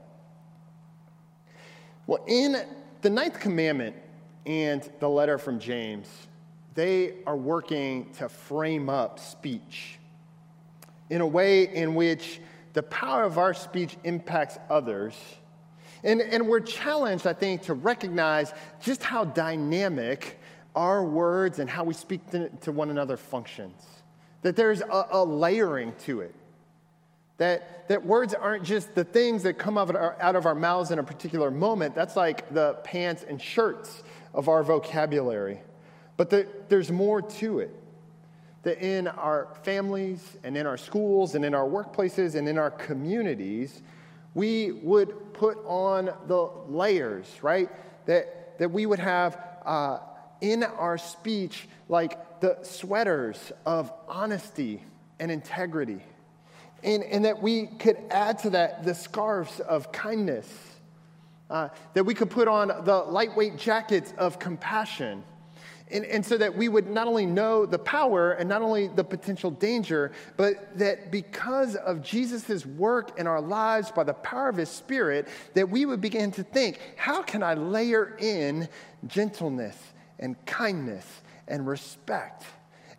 Well, 2.06 2.24
in 2.28 2.58
the 3.02 3.10
ninth 3.10 3.40
commandment 3.40 3.96
and 4.46 4.88
the 5.00 5.08
letter 5.08 5.38
from 5.38 5.58
James, 5.58 6.10
they 6.74 7.14
are 7.26 7.38
working 7.38 8.12
to 8.14 8.28
frame 8.28 8.90
up 8.90 9.20
speech 9.20 10.00
in 11.12 11.20
a 11.20 11.28
way 11.28 11.68
in 11.68 11.94
which 11.94 12.40
the 12.72 12.82
power 12.82 13.26
of 13.26 13.38
our 13.38 13.54
speech 13.54 13.98
impacts 14.06 14.58
others. 14.70 15.14
And, 16.06 16.22
and 16.22 16.48
we're 16.48 16.62
challenged, 16.62 17.28
I 17.28 17.34
think, 17.34 17.64
to 17.64 17.74
recognize 17.74 18.54
just 18.80 19.04
how 19.04 19.26
dynamic 19.26 20.40
our 20.74 21.04
words 21.04 21.60
and 21.60 21.70
how 21.70 21.84
we 21.84 21.94
speak 21.94 22.32
to, 22.32 22.48
to 22.62 22.72
one 22.72 22.90
another 22.90 23.18
functions. 23.18 23.84
That 24.42 24.56
there's 24.56 24.80
a, 24.80 25.08
a 25.12 25.26
layering 25.26 25.94
to 26.06 26.22
it. 26.22 26.34
That, 27.38 27.90
that 27.90 28.06
words 28.06 28.34
aren't 28.34 28.64
just 28.64 28.96
the 28.96 29.04
things 29.04 29.44
that 29.44 29.56
come 29.56 29.78
out 29.78 29.90
of, 29.90 29.98
our, 29.98 30.16
out 30.22 30.38
of 30.38 30.46
our 30.46 30.56
mouths 30.56 30.92
in 30.92 31.00
a 31.00 31.04
particular 31.04 31.52
moment. 31.52 31.94
That's 31.94 32.16
like 32.16 32.54
the 32.54 32.76
pants 32.86 33.26
and 33.28 33.42
shirts 33.42 34.02
of 34.34 34.48
our 34.48 34.64
vocabulary. 34.64 35.60
But 36.16 36.30
the, 36.30 36.48
there's 36.70 36.90
more 36.90 37.22
to 37.22 37.60
it. 37.60 37.76
That 38.64 38.78
in 38.80 39.08
our 39.08 39.48
families 39.64 40.38
and 40.44 40.56
in 40.56 40.68
our 40.68 40.78
schools 40.78 41.36
and 41.36 41.44
in 41.44 41.56
our 41.56 41.68
workplaces 41.68 42.36
and 42.36 42.48
in 42.48 42.58
our 42.58 42.72
communities, 42.72 43.82
we 44.34 44.72
would 44.72 45.34
put 45.34 45.58
on 45.66 46.12
the 46.28 46.50
layers, 46.68 47.28
right? 47.42 47.70
That, 48.06 48.60
that 48.60 48.72
we 48.72 48.86
would 48.86 49.00
have 49.00 49.38
uh, 49.66 50.00
in 50.42 50.64
our 50.64 50.98
speech 50.98 51.68
like 51.90 52.40
the 52.40 52.60
sweaters 52.62 53.52
of 53.66 53.92
honesty 54.08 54.84
and 55.20 55.32
integrity 55.32 56.02
and, 56.84 57.04
and 57.04 57.26
that 57.26 57.42
we 57.42 57.68
could 57.68 57.98
add 58.10 58.40
to 58.40 58.52
that 58.52 58.84
the 58.84 58.96
scarves 58.96 59.60
of 59.60 59.92
kindness, 59.92 60.48
uh, 61.50 61.70
that 61.94 62.04
we 62.04 62.14
could 62.14 62.30
put 62.30 62.48
on 62.48 62.70
the 62.86 62.98
lightweight 62.98 63.58
jackets 63.58 64.14
of 64.18 64.40
compassion. 64.40 65.24
And, 65.92 66.06
and, 66.06 66.26
so 66.26 66.38
that 66.38 66.56
we 66.56 66.70
would 66.70 66.90
not 66.90 67.08
only 67.08 67.26
know 67.26 67.66
the 67.66 67.80
power 67.80 68.32
and 68.32 68.48
not 68.48 68.62
only 68.62 68.88
the 68.88 69.04
potential 69.04 69.52
danger, 69.52 70.14
but 70.38 70.78
that 70.78 71.12
because 71.12 71.76
of 71.76 72.02
Jesus' 72.02 72.66
work 72.66 73.20
in 73.20 73.28
our 73.28 73.42
lives 73.42 73.92
by 73.92 74.04
the 74.04 74.14
power 74.14 74.48
of 74.48 74.56
his 74.56 74.70
spirit, 74.70 75.28
that 75.54 75.70
we 75.70 75.86
would 75.86 76.00
begin 76.00 76.32
to 76.32 76.44
think, 76.44 76.80
how 76.96 77.22
can 77.22 77.44
I 77.44 77.56
layer 77.56 78.16
in 78.20 78.70
gentleness 79.08 79.76
and 80.18 80.44
kindness 80.46 81.06
and 81.48 81.68
respect 81.68 82.46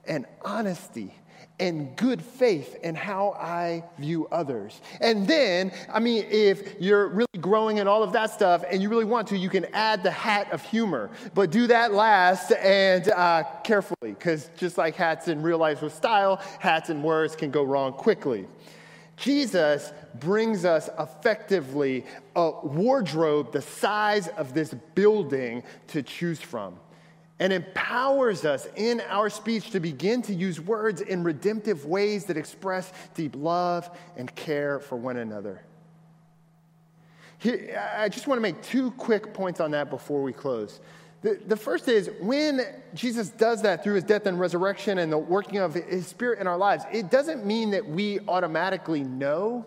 and 0.05 0.27
honesty 0.43 1.15
and 1.59 1.97
good 1.97 2.23
faith 2.23 2.77
in 2.83 2.95
how 2.95 3.31
I 3.39 3.85
view 3.99 4.27
others. 4.33 4.81
And 5.01 5.27
then, 5.27 5.73
I 5.93 6.01
mean, 6.01 6.25
if 6.29 6.81
you're 6.81 7.09
really 7.09 7.27
growing 7.41 7.79
in 7.79 7.87
all 7.87 8.03
of 8.03 8.13
that 8.13 8.31
stuff 8.31 8.65
and 8.69 8.83
you 8.83 8.89
really 8.89 9.05
want 9.05 9.29
to, 9.29 9.39
you 9.39 9.49
can 9.49 9.67
add 9.73 10.03
the 10.03 10.11
hat 10.11 10.51
of 10.53 10.63
humor. 10.63 11.11
But 11.35 11.51
do 11.51 11.67
that 11.69 11.93
last 11.93 12.53
and 12.53 13.09
uh, 13.09 13.45
carefully, 13.63 14.13
because 14.13 14.51
just 14.57 14.79
like 14.79 14.97
hats 14.97 15.29
in 15.29 15.43
real 15.43 15.59
life 15.59 15.83
with 15.83 15.95
style, 15.95 16.41
hats 16.59 16.91
and 16.91 17.03
words 17.05 17.37
can 17.37 17.51
go 17.51 17.63
wrong 17.63 17.93
quickly. 17.93 18.47
Jesus 19.17 19.93
brings 20.17 20.65
us 20.65 20.91
effectively 20.99 22.05
a 22.35 22.51
wardrobe 22.65 23.53
the 23.53 23.63
size 23.63 24.29
of 24.29 24.53
this 24.55 24.75
building 24.95 25.63
to 25.89 26.03
choose 26.03 26.41
from 26.41 26.77
and 27.43 27.53
empowers 27.53 28.45
us 28.45 28.69
in 28.77 29.03
our 29.09 29.29
speech 29.29 29.73
to 29.73 29.81
begin 29.81 30.23
to 30.23 30.33
use 30.33 30.61
words 30.61 31.01
in 31.01 31.25
redemptive 31.25 31.85
ways 31.85 32.25
that 32.27 32.37
express 32.37 32.93
deep 33.15 33.35
love 33.35 33.91
and 34.17 34.33
care 34.37 34.79
for 34.79 34.95
one 34.95 35.17
another. 35.17 35.61
Here, 37.39 37.85
I 37.99 38.09
just 38.09 38.29
want 38.29 38.39
to 38.39 38.43
make 38.43 38.63
two 38.63 38.93
quick 38.93 39.35
points 39.35 39.59
on 39.59 39.73
that 39.73 39.91
before 39.91 40.23
we 40.23 40.33
close. 40.33 40.79
The, 41.23 41.41
the 41.49 41.57
first 41.57 41.89
is 41.89 42.13
when 42.21 42.61
Jesus 42.95 43.31
does 43.31 43.61
that 43.63 43.83
through 43.83 43.95
his 43.95 44.05
death 44.05 44.27
and 44.27 44.39
resurrection 44.39 44.99
and 44.99 45.11
the 45.11 45.19
working 45.19 45.59
of 45.59 45.75
his 45.75 46.07
spirit 46.07 46.39
in 46.39 46.47
our 46.47 46.57
lives, 46.57 46.85
it 46.93 47.11
doesn't 47.11 47.45
mean 47.45 47.73
that 47.73 47.85
we 47.85 48.21
automatically 48.29 49.03
know 49.03 49.67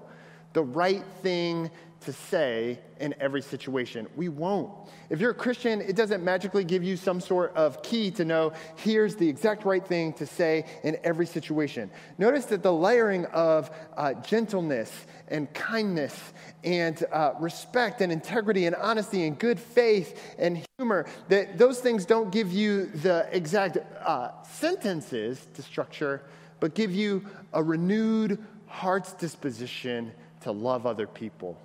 the 0.54 0.64
right 0.64 1.04
thing 1.22 1.70
to 2.06 2.14
say 2.14 2.80
in 3.00 3.14
every 3.20 3.42
situation. 3.42 4.08
We 4.16 4.30
won't. 4.30 4.72
If 5.10 5.20
you're 5.20 5.32
a 5.32 5.36
Christian, 5.36 5.82
it 5.82 5.96
doesn't 5.96 6.24
magically 6.24 6.64
give 6.64 6.84
you 6.84 6.98
some 6.98 7.20
sort 7.20 7.56
of 7.56 7.84
key 7.84 8.12
to 8.12 8.26
know 8.26 8.54
here's 8.78 9.16
the 9.16 9.28
exact 9.28 9.66
right 9.66 9.86
thing 9.86 10.14
to 10.14 10.26
say 10.26 10.66
in 10.84 10.98
every 11.04 11.26
situation. 11.26 11.92
Notice 12.18 12.46
that 12.46 12.64
the 12.64 12.74
layering 12.74 13.26
of 13.26 13.70
uh, 13.98 14.14
gentleness 14.14 14.92
and 15.28 15.52
kindness 15.54 16.34
and 16.64 17.04
uh, 17.12 17.34
respect 17.40 18.02
and 18.02 18.12
integrity 18.12 18.66
and 18.66 18.76
honesty 18.76 19.26
and 19.26 19.38
good 19.38 19.60
faith 19.60 20.36
and 20.38 20.66
humor, 20.78 21.06
that 21.30 21.58
those 21.58 21.80
things 21.80 22.06
don't 22.06 22.32
give 22.32 22.52
you 22.52 22.86
the 22.88 23.28
exact 23.32 23.78
uh, 24.06 24.30
sentences 24.44 25.48
to 25.54 25.62
structure, 25.62 26.24
but 26.60 26.76
give 26.76 26.94
you 26.94 27.26
a 27.54 27.62
renewed 27.62 28.44
heart's 28.68 29.14
disposition 29.14 30.12
to 30.42 30.52
love 30.52 30.86
other 30.86 31.08
people. 31.08 31.58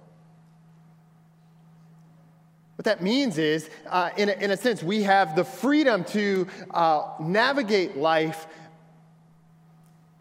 What 2.81 2.87
that 2.87 3.03
means 3.03 3.37
is, 3.37 3.69
uh, 3.91 4.09
in, 4.17 4.31
a, 4.31 4.33
in, 4.33 4.51
a, 4.53 4.57
sense, 4.57 4.83
we 4.83 5.03
have 5.03 5.37
the 5.37 5.45
freedom 5.45 6.03
to 6.05 6.47
uh, 6.71 7.11
navigate 7.21 7.99
life 7.99 8.47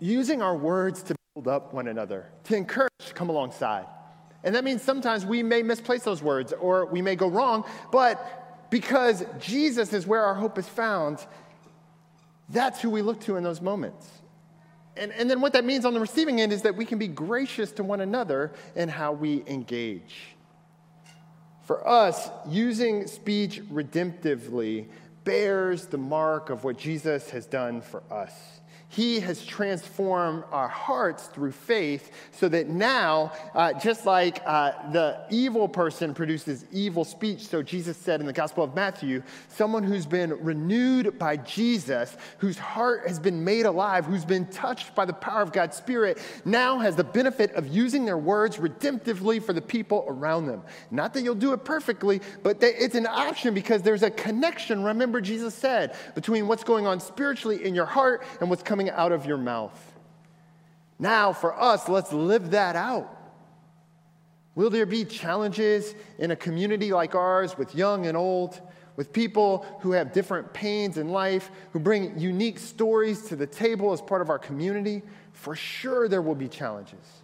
using 0.02 0.41
our 0.41 0.58
words 0.58 1.02
to 1.04 1.15
build 1.36 1.48
up 1.48 1.74
one 1.74 1.88
another, 1.88 2.26
to 2.43 2.58
encourage, 2.58 2.91
to 3.06 3.13
come 3.13 3.30
alongside. 3.30 3.86
And 4.43 4.54
that 4.56 4.65
means 4.65 4.82
sometimes 4.82 5.26
we 5.26 5.41
may 5.41 5.63
misplace 5.63 6.04
those 6.04 6.22
words 6.22 6.52
or 6.52 6.86
we 6.88 7.02
may 7.02 7.15
go 7.15 7.30
wrong, 7.30 7.63
but 7.93 8.67
because 8.69 9.24
Jesus 9.39 9.93
is 9.93 10.06
where 10.06 10.26
our 10.26 10.36
hope 10.36 10.58
is 10.58 10.67
found, 10.67 11.26
that's 12.50 12.82
who 12.82 12.89
we 12.89 13.02
look 13.02 13.22
to 13.22 13.38
in 13.38 13.43
those 13.45 13.62
moments. 13.62 14.06
And, 14.98 15.13
and 15.13 15.30
then 15.32 15.39
what 15.39 15.54
that 15.54 15.63
means 15.63 15.86
on 15.86 15.93
the 15.93 16.02
receiving 16.02 16.41
end 16.41 16.52
is 16.52 16.63
that 16.63 16.76
we 16.76 16.84
can 16.84 17.00
be 17.00 17.08
gracious 17.08 17.72
to 17.72 17.86
one 17.86 18.02
another 18.02 18.52
in 18.76 18.89
how 18.89 19.13
we 19.13 19.45
engage. 19.48 20.36
For 21.69 21.88
us, 21.88 22.32
using 22.47 23.05
speech 23.05 23.62
redemptively 23.71 24.88
bears 25.23 25.86
the 25.86 25.99
mark 25.99 26.49
of 26.49 26.63
what 26.63 26.79
Jesus 26.79 27.29
has 27.29 27.45
done 27.45 27.82
for 27.82 28.01
us. 28.10 28.59
He 28.91 29.19
has 29.19 29.45
transformed 29.45 30.45
our 30.52 30.67
hearts 30.67 31.28
through 31.28 31.52
faith 31.52 32.12
so 32.32 32.49
that 32.49 32.69
now, 32.69 33.32
uh, 33.54 33.73
just 33.73 34.08
like 34.08 34.41
uh, 34.47 34.91
the 34.91 35.21
evil 35.30 35.67
person 35.67 36.15
produces 36.15 36.65
evil 36.71 37.06
speech, 37.06 37.47
so 37.47 37.62
Jesus 37.62 37.97
said 37.97 38.19
in 38.19 38.25
the 38.25 38.34
Gospel 38.34 38.63
of 38.63 38.73
Matthew, 38.73 39.21
someone 39.47 39.84
who's 39.84 40.08
been 40.08 40.32
renewed 40.43 41.19
by 41.19 41.38
Jesus, 41.38 42.17
whose 42.39 42.58
heart 42.58 43.08
has 43.08 43.19
been 43.19 43.43
made 43.43 43.67
alive, 43.67 44.06
who's 44.06 44.25
been 44.25 44.47
touched 44.47 44.95
by 44.95 45.06
the 45.06 45.13
power 45.13 45.43
of 45.43 45.52
God's 45.52 45.78
Spirit, 45.78 46.17
now 46.43 46.80
has 46.80 46.95
the 46.95 47.04
benefit 47.04 47.52
of 47.54 47.67
using 47.67 48.06
their 48.06 48.17
words 48.17 48.58
redemptively 48.58 49.41
for 49.41 49.54
the 49.54 49.62
people 49.62 50.04
around 50.08 50.47
them. 50.47 50.63
Not 50.89 51.13
that 51.13 51.21
you'll 51.21 51.36
do 51.36 51.54
it 51.54 51.63
perfectly, 51.63 52.21
but 52.41 52.58
it's 52.63 52.95
an 52.95 53.06
option 53.06 53.54
because 53.54 53.84
there's 53.84 54.02
a 54.02 54.10
connection, 54.10 54.84
remember 54.84 55.21
Jesus 55.21 55.54
said, 55.54 55.95
between 56.15 56.47
what's 56.47 56.63
going 56.63 56.88
on 56.88 56.99
spiritually 56.99 57.63
in 57.63 57.75
your 57.75 57.86
heart 57.86 58.23
and 58.41 58.49
what's 58.49 58.63
coming 58.63 58.79
coming 58.80 58.92
out 58.92 59.12
of 59.12 59.26
your 59.26 59.38
mouth. 59.38 59.78
Now, 61.00 61.34
for 61.34 61.54
us, 61.60 61.89
let's 61.89 62.13
live 62.13 62.52
that 62.52 62.78
out. 62.78 63.13
Will 64.56 64.70
there 64.70 64.86
be 64.86 65.04
challenges 65.04 65.96
in 66.18 66.32
a 66.32 66.36
community 66.36 66.94
like 66.94 67.13
ours 67.13 67.58
with 67.58 67.76
young 67.76 68.06
and 68.06 68.15
old, 68.15 68.62
with 68.96 69.12
people 69.12 69.65
who 69.82 69.92
have 69.92 70.13
different 70.13 70.54
pains 70.54 70.98
in 70.98 71.10
life, 71.10 71.52
who 71.74 71.80
bring 71.80 72.18
unique 72.18 72.58
stories 72.58 73.24
to 73.24 73.36
the 73.36 73.46
table 73.46 73.92
as 73.92 74.02
part 74.02 74.22
of 74.22 74.30
our 74.30 74.39
community? 74.39 75.02
For 75.34 75.58
sure, 75.58 76.08
there 76.08 76.22
will 76.22 76.36
be 76.36 76.48
challenges 76.48 77.18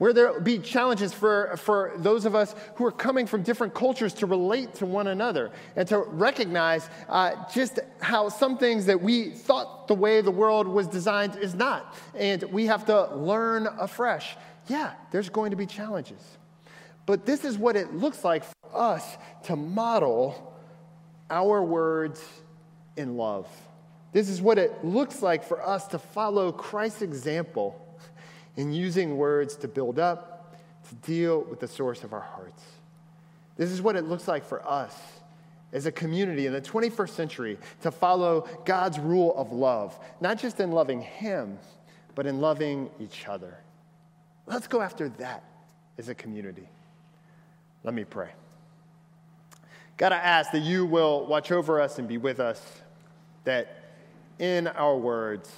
where 0.00 0.14
there 0.14 0.40
be 0.40 0.58
challenges 0.58 1.12
for, 1.12 1.54
for 1.58 1.92
those 1.96 2.24
of 2.24 2.34
us 2.34 2.54
who 2.76 2.86
are 2.86 2.90
coming 2.90 3.26
from 3.26 3.42
different 3.42 3.74
cultures 3.74 4.14
to 4.14 4.24
relate 4.24 4.74
to 4.74 4.86
one 4.86 5.08
another 5.08 5.50
and 5.76 5.86
to 5.86 5.98
recognize 5.98 6.88
uh, 7.10 7.32
just 7.52 7.80
how 8.00 8.30
some 8.30 8.56
things 8.56 8.86
that 8.86 9.02
we 9.02 9.28
thought 9.28 9.88
the 9.88 9.94
way 9.94 10.22
the 10.22 10.30
world 10.30 10.66
was 10.66 10.86
designed 10.86 11.36
is 11.36 11.54
not. 11.54 11.94
And 12.14 12.42
we 12.44 12.64
have 12.64 12.86
to 12.86 13.14
learn 13.14 13.68
afresh. 13.78 14.38
Yeah, 14.68 14.94
there's 15.10 15.28
going 15.28 15.50
to 15.50 15.56
be 15.58 15.66
challenges. 15.66 16.38
But 17.04 17.26
this 17.26 17.44
is 17.44 17.58
what 17.58 17.76
it 17.76 17.92
looks 17.92 18.24
like 18.24 18.44
for 18.44 18.54
us 18.74 19.18
to 19.44 19.56
model 19.56 20.56
our 21.28 21.62
words 21.62 22.24
in 22.96 23.18
love. 23.18 23.46
This 24.12 24.30
is 24.30 24.40
what 24.40 24.56
it 24.56 24.82
looks 24.82 25.20
like 25.20 25.44
for 25.44 25.60
us 25.60 25.88
to 25.88 25.98
follow 25.98 26.52
Christ's 26.52 27.02
example 27.02 27.86
in 28.60 28.74
using 28.74 29.16
words 29.16 29.56
to 29.56 29.66
build 29.66 29.98
up, 29.98 30.54
to 30.86 30.94
deal 30.96 31.40
with 31.44 31.60
the 31.60 31.66
source 31.66 32.04
of 32.04 32.12
our 32.12 32.20
hearts. 32.20 32.62
This 33.56 33.70
is 33.70 33.80
what 33.80 33.96
it 33.96 34.04
looks 34.04 34.28
like 34.28 34.44
for 34.44 34.62
us 34.68 34.94
as 35.72 35.86
a 35.86 35.92
community 35.92 36.44
in 36.44 36.52
the 36.52 36.60
21st 36.60 37.08
century 37.08 37.58
to 37.80 37.90
follow 37.90 38.46
God's 38.66 38.98
rule 38.98 39.34
of 39.34 39.50
love, 39.50 39.98
not 40.20 40.38
just 40.38 40.60
in 40.60 40.72
loving 40.72 41.00
Him, 41.00 41.58
but 42.14 42.26
in 42.26 42.42
loving 42.42 42.90
each 43.00 43.26
other. 43.26 43.56
Let's 44.46 44.66
go 44.66 44.82
after 44.82 45.08
that 45.08 45.42
as 45.96 46.10
a 46.10 46.14
community. 46.14 46.68
Let 47.82 47.94
me 47.94 48.04
pray. 48.04 48.28
God, 49.96 50.12
I 50.12 50.18
ask 50.18 50.52
that 50.52 50.62
you 50.62 50.84
will 50.84 51.26
watch 51.26 51.50
over 51.50 51.80
us 51.80 51.98
and 51.98 52.06
be 52.06 52.18
with 52.18 52.40
us, 52.40 52.62
that 53.44 53.84
in 54.38 54.66
our 54.66 54.98
words, 54.98 55.50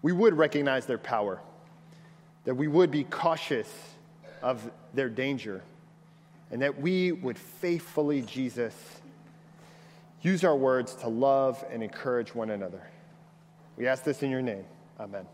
we 0.00 0.12
would 0.12 0.32
recognize 0.38 0.86
their 0.86 0.96
power 0.96 1.38
that 2.46 2.54
we 2.54 2.68
would 2.68 2.90
be 2.90 3.04
cautious 3.04 3.70
of 4.40 4.70
their 4.94 5.10
danger, 5.10 5.62
and 6.50 6.62
that 6.62 6.80
we 6.80 7.12
would 7.12 7.38
faithfully, 7.38 8.22
Jesus, 8.22 8.74
use 10.22 10.44
our 10.44 10.56
words 10.56 10.94
to 10.94 11.08
love 11.08 11.62
and 11.70 11.82
encourage 11.82 12.34
one 12.34 12.50
another. 12.50 12.88
We 13.76 13.86
ask 13.86 14.04
this 14.04 14.22
in 14.22 14.30
your 14.30 14.42
name. 14.42 14.64
Amen. 14.98 15.26